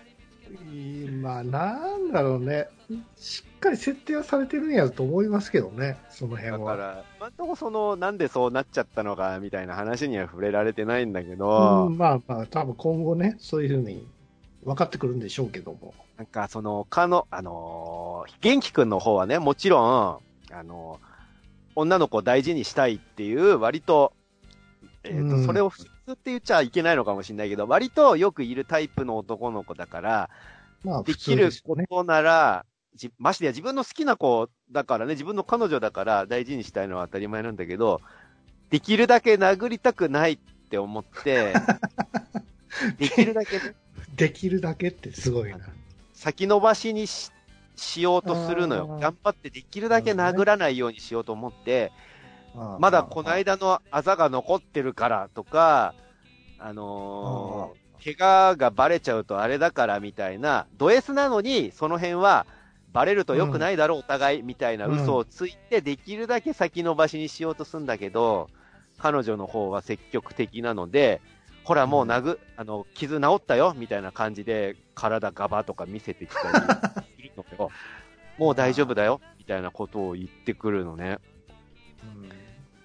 [1.20, 2.68] まあ、なんだろうね。
[3.16, 6.58] しっかり設定はされてるんやと思いますけどね、その辺は。
[6.58, 14.08] だから、まあ、とこその、なんでそうなっちゃったのか、みたいな話には触れられてないんだけど、うん、まあまあ、多分今後ね、そういうふうに
[14.64, 15.92] 分かってくるんでしょうけども。
[16.16, 21.09] なんか、その、かの、あのー元気くんの方はね、もちろん、あのー
[21.74, 24.12] 女の子を大事にしたいっていう、割と、
[25.04, 30.30] えっ、と、うんそれを普通って言っちゃいけないのかもしれないけど、割とよくいるタイプの男の子だから、
[30.84, 31.76] まあ、で普通きるこ。
[31.88, 38.00] となら、じましてや自分の好きな子だからね、自分の彼女だから大事にしたいのは当たり前なんだけど、
[38.70, 41.54] できるだけ殴りたくないって思って、
[42.98, 43.74] できるだけね、
[44.16, 45.58] できるだけってすごいな。
[46.14, 47.32] 先延ばしにし
[47.76, 48.98] しようとするのよ。
[49.00, 51.92] 頑張ってできるだけ殴らないようにしようと思って、
[52.78, 55.94] まだこの間のあざが残ってるからとか、
[56.58, 62.46] あのー怪我がバレちゃうとあれだからみたいな、ド S なのに、その辺は、
[62.92, 68.48] バレると良くないだろう、お互い、みたいな嘘をついて、できるだけ先延ばしにしようとするんだけど、
[68.98, 71.20] 彼女の方は積極的なので、
[71.62, 77.02] ほら、もう殴、あの、傷治ったよ、みたいな感じで、体ガバとか見せてきたり
[77.52, 77.70] のよ。
[78.38, 81.18] もう大丈夫だよ、みたいなことを言ってくるのね。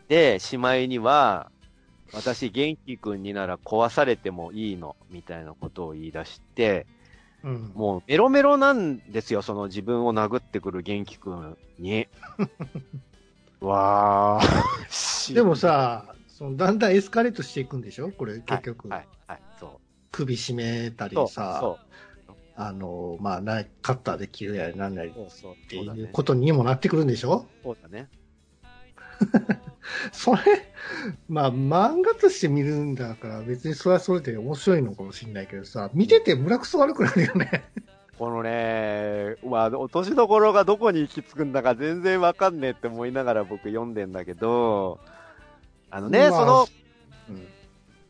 [0.08, 1.52] で、しまいには、
[2.14, 6.86] 私、元気くんになら壊されてもいいの、みたいなことを言い出して、
[7.44, 7.72] うん。
[7.74, 12.08] もうメロメロなんですよ、その自分を殴ってくる元気くんに。
[13.62, 15.34] わー。
[15.34, 18.12] でも、さ、そのだんだんエスカレートしていくんでしょ？
[18.12, 18.90] これ、結局。
[18.90, 19.70] はい、はい、そう。
[20.12, 21.80] 首絞めたりそう、さ、そ
[22.56, 25.68] あの、まあ、なカッターで切るやりなんなりう、っ。
[25.68, 26.10] ていう。
[26.12, 27.46] ことにもなってくるんでしょ？
[27.64, 28.10] そうだね。
[30.12, 30.42] それ、
[31.30, 37.66] まあ、漫画として見るんだから、別にそれはそれで面白いのかもしれないけどさ、見てて胸くそ悪くなるよね。
[38.18, 45.00] このね、まあ、落としどころがどこに行き着くんだか全然わかんねえって思いながら僕読んでんだけど、
[45.90, 46.68] あのね、まあその、
[47.30, 47.48] うん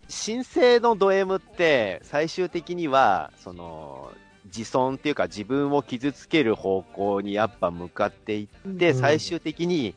[0.08, 4.12] 申請のド M って、最終的には、その、
[4.56, 9.00] 自尊っていうか自分を傷つける方向にやっぱ向かっていって、うん。
[9.00, 9.96] 最終的に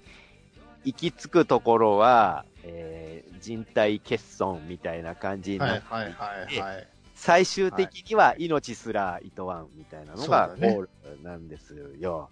[0.85, 6.89] 行き着くところは、えー人体欠損みたいな感じになって、はい。
[7.15, 10.91] 最終的には命すら厭わんみたいなのがゴール
[11.23, 12.29] なんですよ。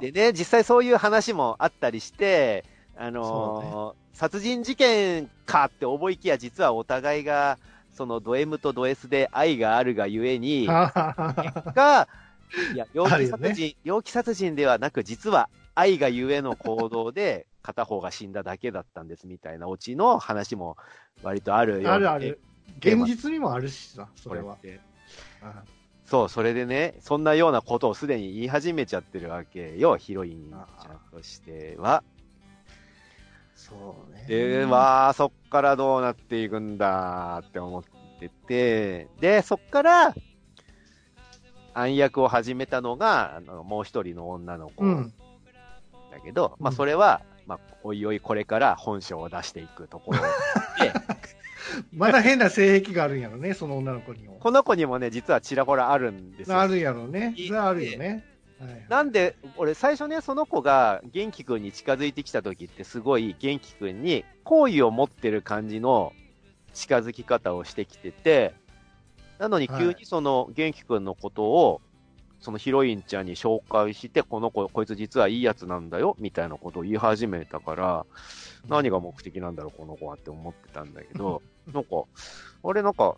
[0.00, 2.64] でね、実際そういう話もあったりして、
[2.96, 7.58] あのー殺人事件かって思いきや、実はお互いが、
[7.96, 12.08] そのド M とド S で愛があるがゆえに、 が、
[12.74, 20.76] いや、容あるよね疑殺人、容疑殺人ではなく、実は愛がゆえの行動で、片方が死んだだけだったんですみたいなオチの話も
[21.24, 22.38] 割とあるよあるある。
[22.78, 24.56] 現実にもあるしさ、それは。
[24.56, 24.78] これ
[26.04, 32.04] そう、それでね、そんなようなことをすでに言い始めちゃってるわけよ、ヒロインちゃんとしては。
[33.68, 34.24] そうね。
[34.28, 37.84] で、まあ、そっからどうなっていくんだって思っ
[38.20, 40.14] てて、で、そっから、
[41.74, 45.12] 暗躍を始めたのが、あのもう一人の女の子うん。
[46.12, 50.24] だけど、まあ、うんそれは、まあ、おいおいこれから本性を出していくところで、
[51.92, 54.38] まだ変な性癖があるんやろね、その女の子にも。
[54.40, 56.58] この子にもね、実はちらほらあるんですよ。
[56.58, 57.34] あるんやろね。
[57.36, 58.24] それはあるよね。
[58.58, 66.12] はいなんで、俺最初ね、その子が元気くんに近づいてきた時ってすごい元気くんに好意を持ってる感じの
[66.72, 68.54] 近づき方をしてきてて、
[69.38, 71.80] なのに急にその元気くんのことを、
[72.40, 78.06] そのヒロインちゃんに紹介して、この子、こいつ実はいいやつなんだよ、みたいなことを言い始めたから、
[78.68, 81.42] 何が目的なんだろう、この子はって思ってたんだけど、
[81.72, 82.04] なんか、
[82.64, 83.16] あれなんか、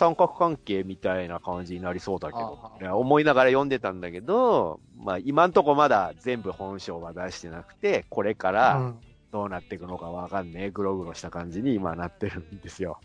[0.00, 8.98] 三角関係みたいな感じになりそうだけどあ、あいや思いながら読んでたんだけど、まあ今んとこまだ全部本性は出してなくて、これかうらん
[9.30, 12.98] どうなっていくのかわかんねえ、グログロした感じに今なってるんですよ。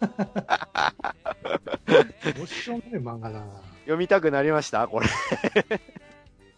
[0.00, 0.08] 面
[2.46, 3.46] 白いね、漫画だな。
[3.80, 4.86] 読みたくなりました？
[4.86, 5.06] これ。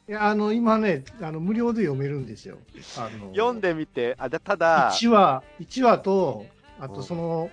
[0.09, 2.59] いや、あの、今ね、あの、無料で読めるんですよ。
[2.99, 6.45] あの、読んでみて、あ、だただ、1話、一話と、
[6.79, 7.51] あとうんその、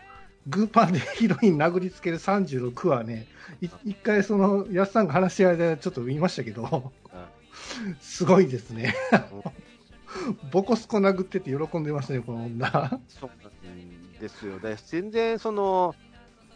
[0.48, 3.28] グーパンでヒロイン殴りつける36話ね、
[3.62, 6.92] 一回その、安さんが話してる間ちょっと見ましたけど、
[8.02, 8.96] すごいですね。
[10.52, 13.00] ボコスコ殴ってて喜んでますね、この女。
[13.08, 13.32] そう
[14.20, 14.60] ですよ。
[14.60, 15.96] で全然その、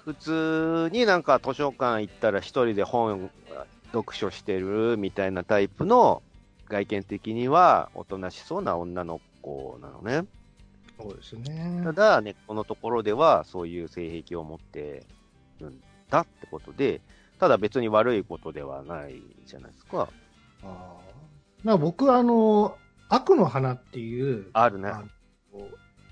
[0.05, 3.29] 普通になんか図書館行ったら一人で本
[3.91, 6.23] 読書してるみたいなタイプの
[6.69, 10.27] 外見的にはおとなしそうな女の子なのね。
[10.99, 11.93] そうですねた。
[11.93, 15.03] だ、ね、このところではそういう性癖を持って
[15.59, 15.79] るん
[16.09, 17.01] だってことで、
[17.39, 20.09] ただ別に悪いことではないじゃないですか。
[20.63, 22.77] あーなんか僕はあの、
[23.09, 24.91] 悪の花っていう、あるね。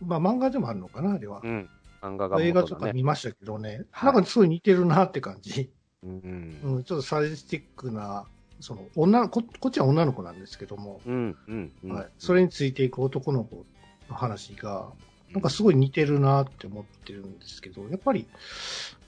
[0.01, 1.41] まあ漫画でもあるのかな、あれは。
[1.43, 1.69] うん。
[2.01, 2.75] 漫画が映画と。
[2.75, 5.71] か見ましたけどね、はいなんかすごい似てるなって感じ。
[6.03, 6.59] うん。
[6.63, 8.25] うん、ちょっとサディスティックな、
[8.59, 11.37] その女のこ、こっちは女の子なんですけども、うん。
[11.47, 11.71] うん。
[11.83, 11.91] うん。
[11.91, 13.65] はい、それについていく男の子
[14.09, 14.89] の話が、
[15.31, 18.27] なんかすごい似てるなって思ってるんですけど、やっぱり、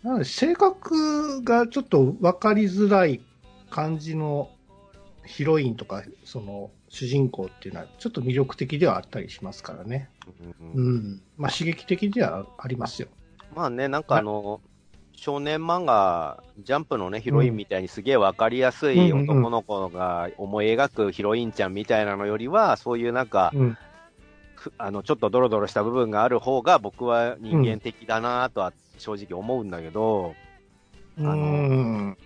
[0.03, 3.21] なんで性格がちょっと分かりづらい
[3.69, 4.49] 感じの
[5.25, 10.09] ヒロインとか、その主人公っていうのはちょっと魅力的ではあったりしますからね。
[10.75, 11.21] うん。
[11.37, 13.07] まあ刺激的ではありますよ。
[13.55, 14.61] まあね、なんかあの、
[15.13, 23.77] 少年漫画、ジャンプのね、ヒロインみたいにすげえわかりやすい男の子が思い描くヒロインちゃんみたいなのよりは、そういうなんか、うん。
[24.57, 30.35] ふあの、ちょっとドロドロした部分がある方が僕は人間的だなとは正直思うんだけど、
[31.17, 32.17] うのん。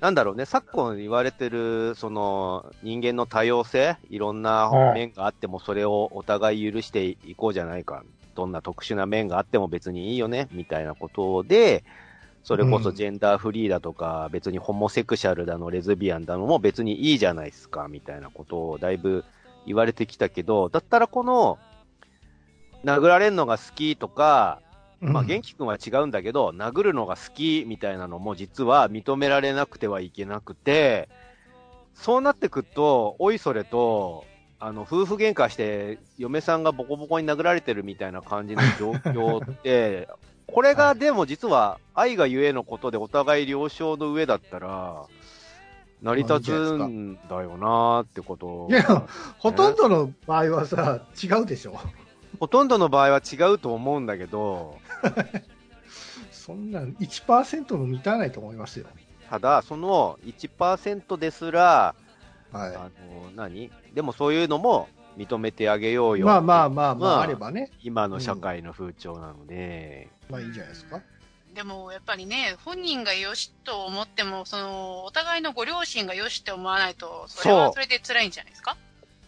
[0.00, 8.04] なんだろうね、昨今言われてる、その、人間の多様性、いろんなはい面があっても、それをお互い許していこうじゃないか。
[8.34, 11.82] どんな特殊な面があっても別にいいよね、みたいなことで、
[12.44, 19.24] それこそジェンダーフリーだとか、別にホモセクシャルだの、レズビアンだのも別にいいじゃないですか、みたいなことをだいぶ
[19.66, 21.58] 言われてきたけど、だったらこの、
[22.86, 24.60] 殴られるのが好きとか、
[25.00, 31.08] まあ、元気くんは違うんだけど、殴るのが好きみたいなのも実は認められなくてはいけなくて、
[31.94, 34.24] そうなってくと、おいそれと、
[34.58, 40.08] あの、夫婦喧嘩して、嫁さんがボコボコに殴られてるみたいな感じの状況って、
[40.46, 45.04] これがでも実は愛がゆえのことでお互い了承の上だったら、
[46.02, 48.68] 成り立つんだよなーってこと。
[48.70, 49.06] いや、
[49.38, 51.78] ほとんどの場合はさ、違うでしょ。
[52.38, 54.78] ほとんどの場合は違うと思うんだけど、
[56.30, 58.86] そんなん1%も満たないと思いますよ。
[59.28, 61.94] ただ、その1%ですら、
[62.52, 63.70] はあの、何？
[63.94, 66.20] でもそういうのも認めてあげようい。
[66.20, 66.26] よ。
[66.26, 67.72] まあまあまあまあ、まああればね。
[67.82, 71.00] 今の社会の風潮なので、まあいいんじゃないですか。
[71.54, 78.76] でも、やっぱりね、本人がよしと思っても、その、お互いのご両親がよしって思わないと、それはそれで辛いんじゃないですか？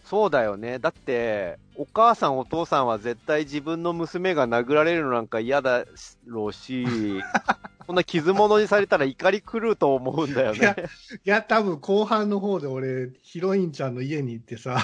[0.09, 0.79] そうだよね。
[0.79, 5.85] だって、お母さんお父さんは絶対自分の娘が殴られるのなんか嫌だ
[6.25, 6.87] ろうし、
[7.85, 10.85] こんな傷物にされたら怒り狂うと思うんだよいやね。
[11.23, 14.79] いや、多分後半の方で俺、ヒロインちゃんの家に行ってさ、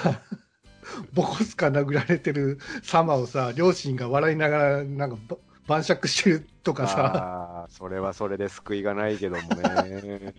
[1.13, 10.35] ボコスカ殴られてる様をさ、両親が笑いながら、なんかば晩酌してるとかさ、それはそれで救いがないけどもね。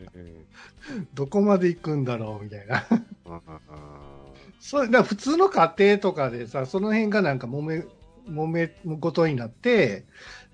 [1.15, 2.87] どこまで行くんだろうみたいな。
[3.25, 4.16] うんうん
[4.67, 7.85] そう、だ普通の家庭とかでさ、その辺がなんか揉め、
[8.29, 8.67] 揉め
[8.99, 10.05] 事になって、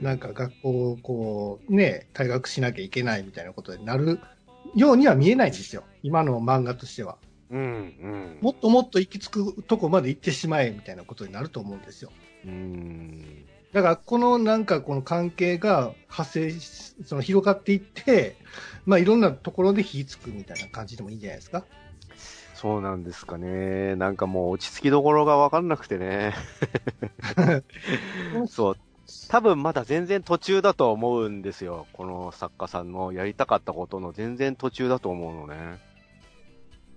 [0.02, 4.20] なんか学校をこう、ね、退学しなきゃいけないみたいなことになる
[4.74, 5.84] ようには見えないんですよ。
[6.02, 7.16] 今の漫画としては。
[7.50, 8.38] うんうん。
[8.42, 12.12] もっともっと行き着くとこまで行ってしまえみたいなことになると思うんですよ。
[12.44, 13.46] うん。
[13.72, 18.36] だから、このなんかこの関係が発生し、その広がっていって、
[18.84, 21.64] まあいろんなところで火つくみたいな感じでもいいんじゃないですか。
[22.62, 23.96] そうなんですかね。
[23.96, 26.32] なんかもう落ち着きどころがわかんなくてね。
[28.46, 28.76] そう。
[29.28, 31.88] 多分まだ全然途中だと思うんですよ。
[31.92, 35.80] この作家さんのやりたかったことの全然途中だと思うのね。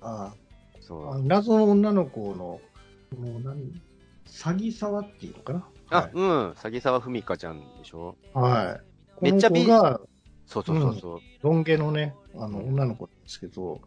[0.02, 0.36] あ
[0.82, 1.16] そう。
[1.16, 3.82] あ謎の女の子の、もう何、
[4.28, 5.68] 詐欺沢っていうのかな？
[5.90, 6.52] あ、うん。
[6.52, 8.16] 詐沢文香ちゃんでしょ？
[8.36, 8.66] はい。
[8.68, 8.82] はい。
[9.22, 10.02] めっちゃ美この子が、
[10.46, 11.20] そうそうそうそう。
[11.42, 13.82] ロン毛のね、あの、うん女の子ですけど、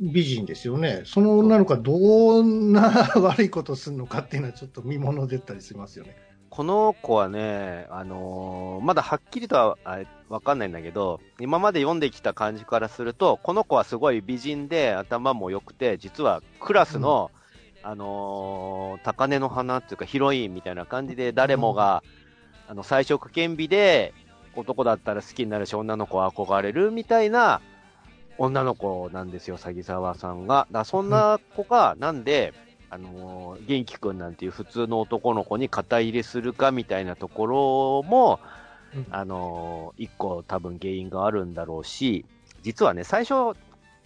[0.00, 1.02] 美人ですよね。
[1.04, 6.16] その女の子はどんな悪いことするのかっていうのはちょっと見物出たりしますよね。
[6.50, 17.30] この子はね、あのーまだはっきりとはあわかんないんだけど、今まで読んできた感じからすると、この子はすごい美人で頭も良くて、実はクラスの、
[17.82, 22.04] あのー高嶺の花っていうかヒロインみたいな感じで誰もが、
[22.68, 24.14] あの、最初兼美で
[24.56, 27.60] 男だったら好きになるし女の子は憧れるみたいな
[28.38, 30.66] 女の子なんですよ、詐欺沢さんが。
[30.70, 32.52] だそんな子がなんで、
[32.90, 38.40] あのー元気くんなんていう普通の男の子に肩入れするかみたいなところも、
[38.94, 42.24] うんあのー一個多分原因があるんだろうし、
[42.62, 43.56] 実はね、最初、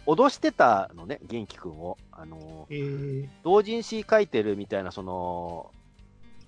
[0.06, 1.98] 脅してたのね、元気くんを。
[2.12, 5.70] あのーえー、同人誌書いてるみたいな、その、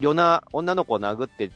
[0.01, 1.51] 夜な、女の子を殴って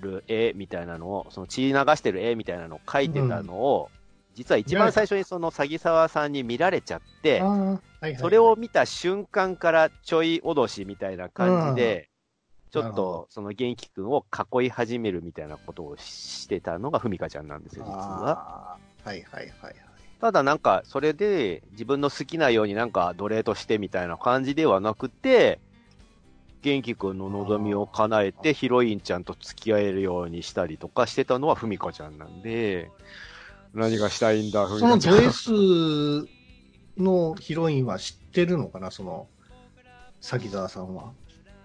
[0.00, 3.90] る絵みたいなのを、その血流してる絵みたいなのを書いてたのを、
[4.34, 12.10] 実は一番最初にその詐欺沢さんに見られちゃってはいはいそれを見た瞬間からちょい脅しみたいな感じで、
[12.70, 14.26] ちょっとその元気くんを
[14.60, 18.76] 囲い始めるみたいなことをしてたのがふみかちゃんなんですよ、実は。
[19.04, 19.74] はいはいはい。
[20.20, 25.60] ただなんか、それで自分の好きなようになんか奴隷としてみたいな感じではなくて、
[26.62, 32.90] 元気くんの望みを叶えてヒロインちゃんと付き合えるようにしたりとかしてたのはふみかちゃんなんで、
[33.74, 35.16] 何がしたいんだ、ふみそのかちゃん。
[35.16, 35.50] ド S
[36.96, 38.90] のヒロインは知ってるのかな？
[38.90, 39.26] その、
[40.20, 41.12] 崎沢さんは。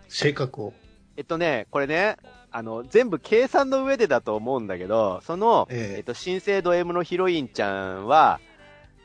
[0.07, 0.73] 性格を。
[1.17, 2.17] えっとね、これね、
[2.51, 8.39] あの、全部計算の上でだと思うんだけど、その、えええっと、新生ド M のヒロインちゃんは、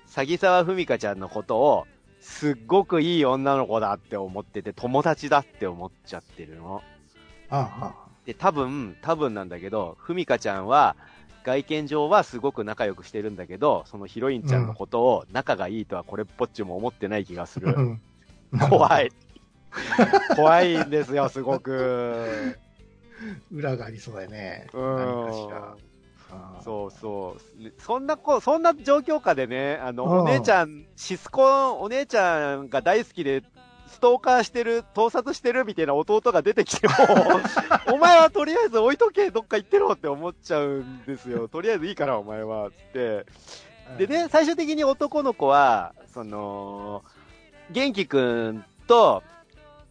[0.09, 1.87] 詐欺沢ふみかちゃんのことを、
[2.21, 6.83] すっごくいい女の子だって思ってて、友達だって思っちゃってるの。
[7.51, 7.95] ああ、
[8.25, 10.97] で、多分、多分なんだけど、ふみかちゃんは、
[11.45, 17.75] 外見上はすごく仲良くしてるんだけど、そのヒロインちゃんのことを仲がいいとはこれっぽっちも思ってない気がする。
[17.77, 18.01] うん
[18.71, 19.11] 怖い。
[20.37, 22.59] 怖いんですよ、すごく。
[23.53, 24.69] 裏がありそうやね。
[24.73, 25.77] う何かしらん。
[26.63, 27.63] そうそう。
[27.63, 33.43] ねそんな子、そんな状況下でね、あの、うんお姉ちゃん、シスコン、お姉ちゃんが大好きで、
[33.89, 36.95] ストーカーしてる、盗撮してるみたいな弟が出てきても、
[37.95, 41.49] お前はとりあえず置いとけ、どっか行ってろって思っちゃうんですよ。
[41.49, 43.27] とりあえずいいから、お前は、つって。
[43.99, 47.05] でね、最終的に男の子は、その、
[47.71, 48.21] 元気く
[48.53, 49.23] んと、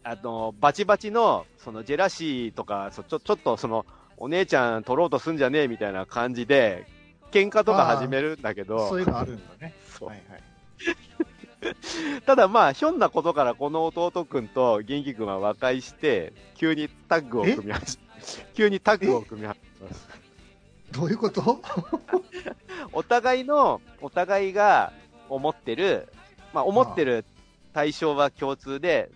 [0.03, 3.85] あの、バチバチの、その、ジェラシーとか、そちょ、ちょっとその、
[4.17, 6.85] お姉ちゃん取ろうとすんじゃねえみたいな感じで、
[7.31, 9.73] 喧嘩とか始めるんだけど、そういうのあるんだね。
[9.97, 10.43] そうはいはい。
[12.25, 18.03] ただまあ、ひょんなことからこの弟くんと元気くんは和解して、急にタッグを組み始め、
[18.53, 20.09] 急にタッグを組み始めます。
[20.91, 21.61] どういうこと？
[22.93, 24.93] お互いの、お互いが
[25.29, 26.07] 思ってる、
[26.53, 27.25] まあ思ってる
[27.73, 29.09] 対象は共通で、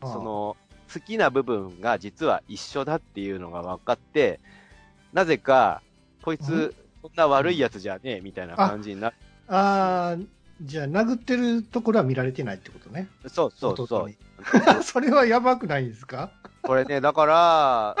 [0.00, 0.12] ああ。
[0.12, 0.56] その、
[0.92, 4.38] 好きな部分が実は一緒だっていうのが分かって、
[5.12, 5.82] なぜか、
[6.22, 9.16] こいつ、そんな悪いやつじゃねえ、みたいな感じになる。
[9.48, 10.16] ああ、
[10.62, 13.08] じゃあ、殴ってるところは見られてないってことね。
[13.26, 14.14] そうそうそう。
[14.82, 16.30] それはやばくないですか？
[16.62, 17.96] これね、だから、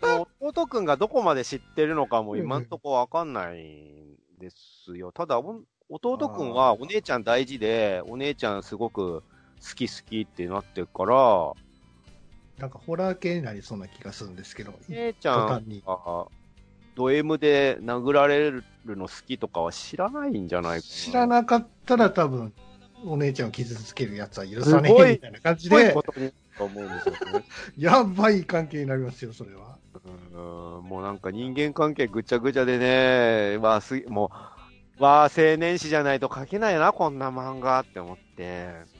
[0.40, 5.12] 弟くんがどこまで知ってるのかも今んとこわかんないんですよ。
[5.12, 11.52] ただ、お弟くんはお姉ちゃん大事で、お姉ちゃんすごく好き好きってなってるから、
[12.58, 14.74] なんかホラー系になりそうな気がするんですけど。
[14.88, 16.26] 姉ちゃん途端にが
[16.98, 20.82] ド M で殴られるの好きとかは知らないんじゃないかな。
[20.82, 22.52] 知らなかったら多分、
[23.04, 27.44] お姉ちゃんを傷つけるやつは許さねえみたいな感じですごいこ、とにと思うんですよね。
[27.78, 29.78] やばい関係になりますよ、それは。
[30.34, 34.30] うんもうなんか人間関係ぐちゃぐちゃでね、わあ、す、も
[34.98, 38.22] う、わあ、青年誌じゃないと書けないな、こんな漫画って思って。
[38.38, 38.98] えー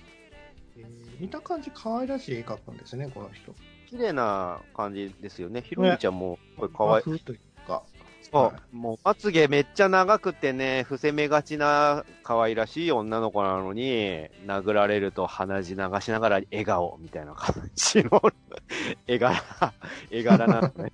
[1.19, 3.53] 見た感じ可愛らしい絵描くんですね、この人。
[3.89, 5.63] 綺麗な感じですよね。
[5.63, 6.93] ヒロインちゃんも、これ可愛い。
[6.93, 7.45] 和風というか。
[8.33, 18.23] そう、はもう、まつげめっちゃ長くてね、伏せ目がちな可愛らしい女の子なのに、殴られると鼻血流しながら笑顔みたいな感じの
[19.07, 19.43] 絵柄、
[20.11, 20.93] 絵柄なのね。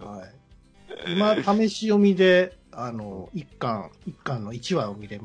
[0.00, 1.12] はい。
[1.12, 5.20] 今、試し読みで、あの、一巻、一巻の1話を見れ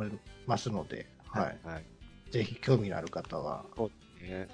[0.45, 1.57] ますので、はい。
[1.63, 1.85] はい。
[2.31, 3.65] ぜひ興味のある方は
[4.21, 4.47] ね、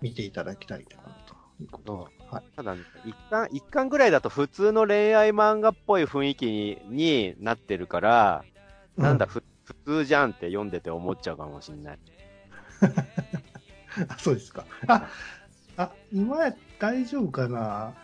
[0.00, 1.19] 見ていただきたいかなと
[1.60, 2.26] いうことで。
[2.30, 2.42] はい。
[2.56, 8.44] ただ、ね、一巻、一巻ぐらいだと普通の恋愛漫画っぽい雰囲気にになってるから、
[8.96, 11.98] なんだ、ふ普通じゃんって読んでて思っちゃうかもしんない。
[14.08, 14.66] あ、そうですか。
[14.86, 15.08] あ、
[15.76, 17.94] あ、今や大丈夫かな？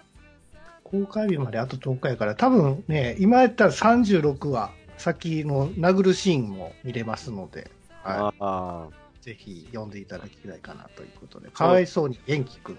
[0.85, 7.71] 公開日まであと10日やから、多分ね、今やったら36話、先の殴るシーンも見れますので、
[8.05, 8.89] はあ
[9.21, 9.25] い。
[9.25, 12.79] ぜひ読んでいただきたいかなということで、かわいそうに元気くん。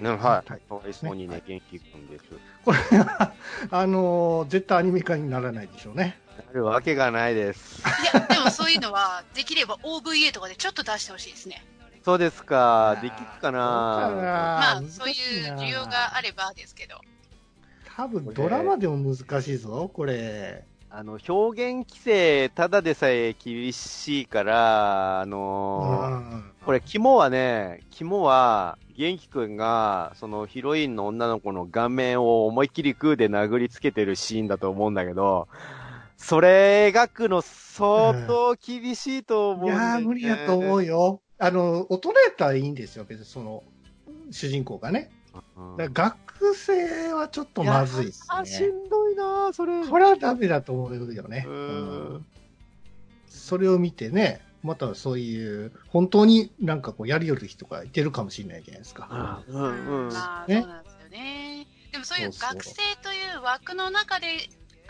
[0.00, 0.50] はい。
[0.50, 2.24] はいかわいそうにね、元気くんです。
[2.64, 3.32] これは、
[3.70, 6.18] あのー絶対アニメ化にならないでしょうね。
[6.46, 7.82] なるわけがないです。
[7.82, 11.64] いや、でもそういうのは、できれば OVA とかでちょっと出してほしいですね。
[12.04, 12.98] そうですか。
[13.00, 16.96] できるかなまあ、そういうな需要があればですけど。
[17.96, 20.64] 多分ドラマでも難しいぞ、これ。
[20.94, 26.52] あの、表現規制、ただでさえ厳しいから、あうのーん。
[26.66, 35.48] これ、肝はね、肝は、元気くんが、そのヒロインの女の子の顔面を思いっきりグーで殴りつけてるシーンだと思うんだけど、
[36.18, 41.22] それ描くの相当厳しいと思いうやー、んだよね無理やと思うよ。
[41.38, 43.62] あの、大人やったらいいんですよ、別にその、
[44.30, 45.10] 主人公がね。
[45.92, 46.16] 学
[46.54, 48.68] 生はちょっとまずいですあ、しね。
[48.68, 49.86] んどいなそれ。
[49.86, 51.46] これはダメだと思うよね。
[53.28, 59.42] それを見てね、またそういう、本当になんかこうやりよる人がいてるかもしれないじゃないですか。
[59.48, 60.08] うんうん。
[60.08, 61.66] うなんですよね。
[61.92, 64.26] でもそういう学生という枠の中で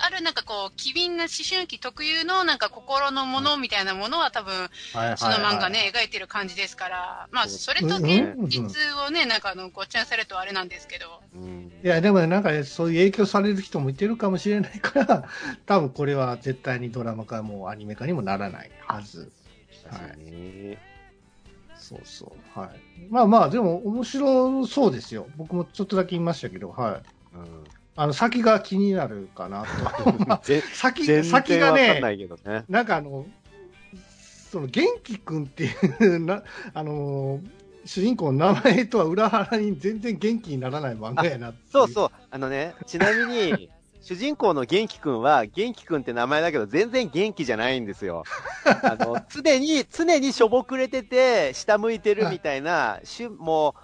[0.05, 8.65] あるなんかこう、機敏な思春期特有のなんか心のものみたいなものは多分、はいその漫画ね、描いてる感じですから、まあ、それと現実
[9.07, 11.07] をね、なんかあの、ごっちゃにされるとあれなんですけど。
[11.35, 15.29] うんいや、でもなんかねそういう影響される人もいてるかもしれないから、
[15.67, 19.31] 多分これは絶対にドラマ化もアニメ化にもならないはず。
[19.89, 20.19] はい。
[20.19, 20.79] ね
[21.77, 22.59] そうそう。
[22.59, 22.71] はい。
[23.11, 25.29] まあまあ、でも面白そうですよ。
[25.37, 27.03] 僕もちょっとだけ言いましたけど、はい。
[27.37, 30.39] うんあの、先が気になるかなと。
[30.45, 32.01] ぜ 先、全先がね。
[32.69, 33.27] なんかあの、
[34.51, 37.41] その、元気くんっていう、な、あの、
[37.85, 42.11] 主人公の名前とは裏腹に全然元気にならない漫画やなそうそう。
[42.31, 43.71] あのね、ちなみに、
[44.03, 48.25] 主人公の元気くんは、元気くんって名前だけど、全然元気じゃないんですよ。
[48.65, 53.77] あの、常に、常にしょぼくれてて、下向いてるみたいな、しゅも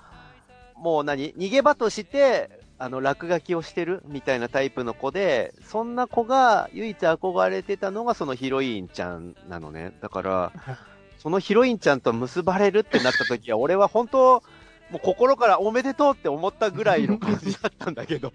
[0.76, 9.92] う、もう何逃げ場として、あの、落書きをしてるみたいなタイプの子で、そんな子が唯一憧れてたのがそのヒロインちゃんなのね。
[10.00, 10.52] だから、
[11.18, 14.42] そのヒロインちゃんと結ばれるってなった時は、俺は本当、
[14.90, 18.30] もう心からおめでとうって思ったぐらいの感じだったんだけど、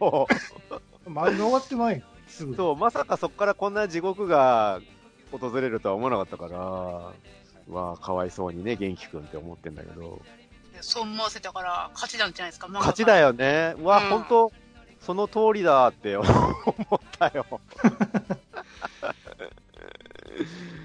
[1.08, 2.04] 漫画終わってまいん。
[2.28, 2.56] すぐ。
[2.56, 4.82] そう、まさかそこからこんな地獄が
[5.32, 6.60] 訪れるとは思わなかったから、
[7.74, 10.22] わあ、かわいそうにね、元気くんって思ってんだけど。
[10.82, 13.20] そう思わせたから、勝ちなんじゃないですか、勝ちだ。
[13.20, 13.76] よね。
[13.78, 14.52] うわ、うん本当
[15.02, 16.26] その通りだって 思
[16.96, 17.46] ったよ。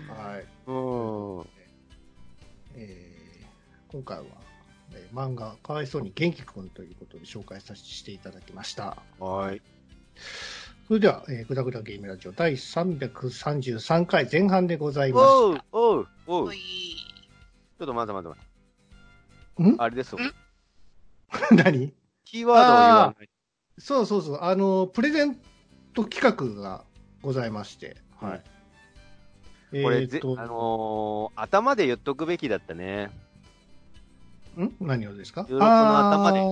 [0.09, 0.47] はい。
[0.66, 1.47] うん。
[2.74, 3.18] えー
[3.91, 4.24] 今回は、
[4.93, 8.97] えー漫画、かわいそうに元気くんということで紹介させていただきました。
[9.20, 9.62] はい。
[10.89, 16.53] それでは、えー、ぐだぐだゲームラジオ第333回前半でございましおう、おう、おう。
[16.55, 18.47] ちょっと待って待って待って。
[19.62, 19.74] ん？
[19.78, 20.18] あれですよ。
[21.52, 21.92] 何？
[22.24, 23.28] キーワードを言わない。
[23.78, 25.36] そうそうそう、あの、プレゼン
[25.94, 26.84] ト企画が
[27.22, 28.42] ございまして、はい。
[29.82, 33.11] これ、えーっと、ぜあのー頭で言っとくべきだったね。
[34.59, 34.72] ん？
[34.80, 35.46] 何をですか？
[35.48, 36.42] の頭であ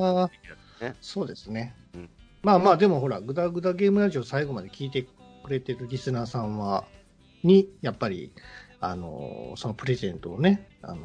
[0.81, 0.91] ー。
[0.91, 1.75] ねそうですね。
[1.95, 2.11] うん。
[2.43, 5.03] まあまあ、でもほら、ぐだぐだゲームラジオ最後まで聞いて
[5.43, 6.85] くれてるリスナーさんは、
[7.43, 8.33] に、やっぱり、
[8.81, 11.01] あのーそのプレゼントをね、あのー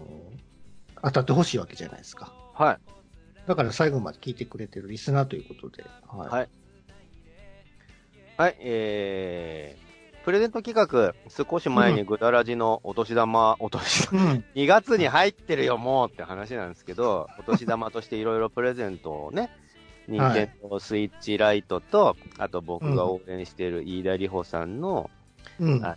[1.03, 2.33] 当たってほしいわけじゃないですか。
[2.53, 2.79] はい。
[3.47, 6.29] だから最後まで聞いてくれてるリスナーということで、はい。
[6.29, 6.49] はい
[8.41, 14.45] はい、えー、プレゼント企画、少し前にグダラジのお年玉、 お年玉、うん。
[14.55, 19.51] 2月に入ってるよ、もうって話なんですけど、お年玉としていろいろプレゼントをね、
[20.07, 25.11] 任天堂スイッチライトと、あと僕が応援している飯田里穂さんの、
[25.59, 25.85] うん。
[25.85, 25.95] あの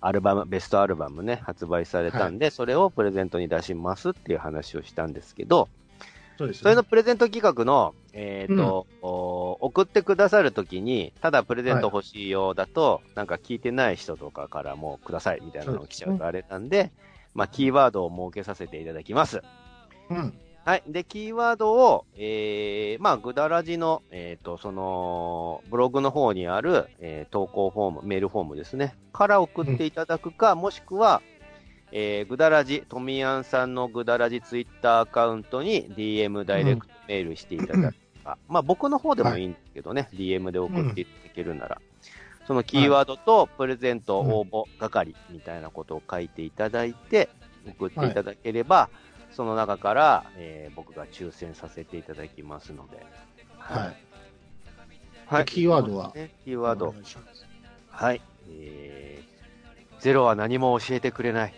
[0.00, 5.68] アルバム、ベストアルバムね、発売されたんで、それをプレゼントに出しますっていう話をしたんですけど、
[6.36, 16.92] そうです、それのプレゼント企画の、えっ、と、お送ってくださるときに、ただプレゼント欲しいようだと、なんか聞いてない人とかからもくださいみたいなのが来ちゃうとあれなんで、
[17.34, 19.42] まあ、キーワードを設けさせていただきます。
[20.10, 20.38] うん。
[20.68, 20.82] はい。
[20.86, 28.94] で、キーワードを、えー、まあ、ぐだらじの、えっ、と、その、ブログの方にある、えー投稿フォーム、メールフォームですね。
[29.14, 31.22] から送っていただくか、もしくは、
[31.90, 39.44] えー、ぐだらじ、とみやんさんのぐだらじツイッターアカウントに DM ダイレクトメールしていただくか、 まあ、僕の方でもい。
[39.44, 41.80] いんですけどね、DM で送っていただけるなら、
[42.46, 47.30] そのキーワードとプレゼント応募係みたいなことを書いていただいて、
[47.66, 48.90] 送っていただければ、
[49.30, 53.04] その中から、えー僕が抽選させていただきますので。
[53.58, 53.96] はい。
[55.26, 55.44] はい。
[55.44, 56.12] キーワードは？
[56.14, 56.94] ねキーワード
[57.90, 58.20] はい。
[58.50, 61.54] えー、ゼロは何も教えてくれない。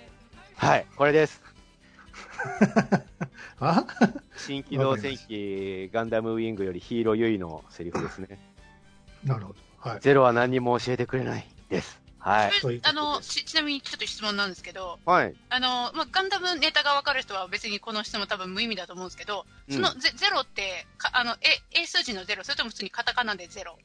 [0.56, 1.42] はい、これです。
[3.60, 3.86] あ
[4.36, 8.38] 新機動戦記ガンダムウィングよりヒーローユイのセリフですね。
[9.24, 9.58] なるほど。
[9.90, 10.00] はい。
[10.00, 11.46] ゼロは何も教えてくれない。
[11.68, 11.99] です。
[12.20, 12.80] はい。
[12.82, 15.34] あの、ち、ちなみにちょっと質問なんですけど、はい。
[15.48, 23.76] あの、まあ、ガンダムネタがわかる人は別にこの質問多分無意味だと思うんですけど、そのゼ,、ゼロって、かあの、え、英数字のゼロ、それとも普通にカタカナでゼロ？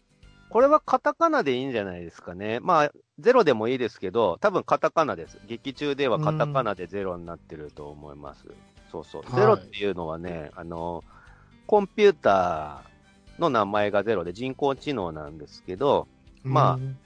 [0.49, 2.59] これはカタカナでいいんじゃないですかね。
[2.59, 5.39] まあ、ゼロでもいいですけど、多分カタカナです。
[5.47, 8.45] 劇中ではカタカナでゼロになってると思います。
[8.91, 9.21] そうそう。
[9.23, 11.03] はいゼロっていうのはね、あの、
[11.67, 16.07] コンピューターの名前がゼロで人工知能なんですけど、
[16.43, 16.97] まあうん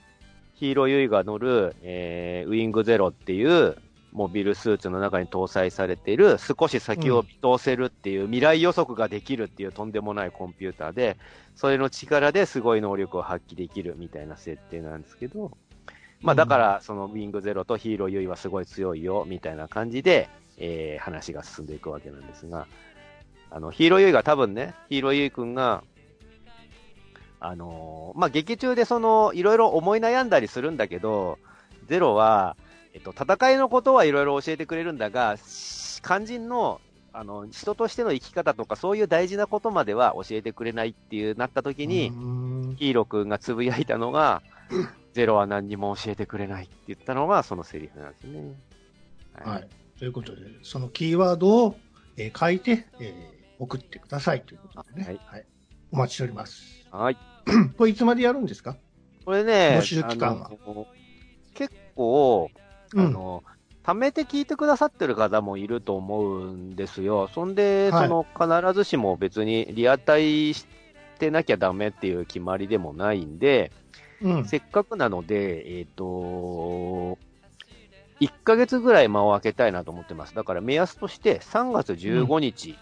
[0.60, 3.78] ヒーローユイが乗る、えーウィングゼロっていう
[4.12, 11.16] モビルスーツの中に搭載されている少し先を見通せるっていう、未来予測ができるっていうとんでもないコンピューターで、
[11.56, 15.52] それの力ですごい能力を発揮できるみたいな設定なんですけど、
[16.20, 22.68] まあだから、そのウィングゼロとヒーローユイはすごい強いよみたいな感じで、えー話が進んでいくわけなんですが、
[23.50, 25.84] あの、ヒーローユイが多分ね、ヒーローユイ君が、
[27.40, 31.40] あのーまあ、劇中でその、いろいろ思い悩んだりするんだけど、
[31.88, 32.58] ゼロは、
[32.94, 36.82] えっと、戦いのことはいろいろ教えてくれるんだが、し肝心の、
[37.14, 44.42] あの、人としての生き方とか、そういう大事なことまでは教えてくれないっていうなった時に、うんヒーロー君がつぶやいたのが、
[45.14, 48.54] ゼロは何にも教えてくれないって言ったのが、そのセリフなんですね。
[49.34, 49.68] はい。
[49.98, 51.76] ということで、そのキーワードを、
[52.18, 55.20] えー書いて、えー送ってくださいということでね。
[55.26, 55.46] はい
[55.92, 56.88] お待ちしております。
[56.92, 57.18] はい。
[57.78, 58.78] これいつまでやるんですか？
[59.26, 60.52] これね、募集期間は
[61.54, 62.50] 結構、
[62.96, 63.14] あうん。
[63.14, 63.44] の、
[63.84, 67.30] 貯めて聞いてくださってる方もいると思うんですよ。
[67.34, 70.66] そんで、はいその、必ずしも別にリアタイし
[71.20, 73.72] てなきゃダメっていう決まりでもないんで、
[74.22, 74.46] うん。
[74.46, 77.18] せっかくなので、えっ、と、
[78.20, 80.36] 1ヶ月ぐらい間を空けたいなと思ってます。
[80.36, 82.78] だから目安として3月15日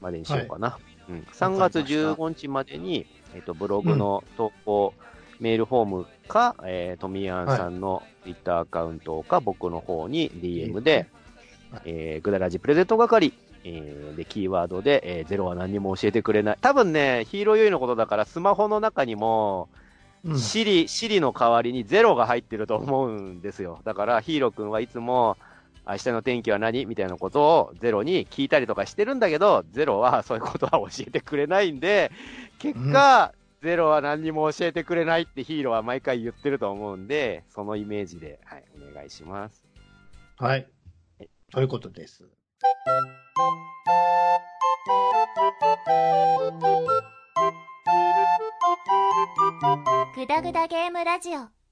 [0.00, 0.78] までにしようかな。
[0.88, 4.94] うん3月15日までに、えっ、と、ブログの投稿、
[5.40, 11.06] メールフォームか、えー、トミヤンさんのツイッターアカウントか、僕の方に DM で、
[11.72, 13.32] はいえー、グダラジプレゼント係、
[13.64, 16.58] えーで、キーワードで、えーゼロは何にも教えてくれない。
[16.60, 19.68] 多分ね、ヒーローユイのことだから、スマホの中にも、
[20.24, 20.38] うん。
[20.38, 23.80] シリ、シリの代わりにゼロが入ってると思うんですよ。
[23.84, 25.36] だから、ヒーロー君はいつも、
[25.86, 26.86] 明日の天気は何？
[26.86, 32.10] みたいなことをゼロに聞いたりとかしてるんだけど、ゼロはそういうことは教えてくれないんで、
[32.58, 33.32] 結果、
[33.62, 39.64] ゼロは何にも教えてくれないってヒーローは毎回言ってると思うんで、そのイメージで、はい、お願いします。
[40.36, 40.68] はい。
[41.52, 42.24] ということです。
[50.14, 51.63] グダグダゲームラジオ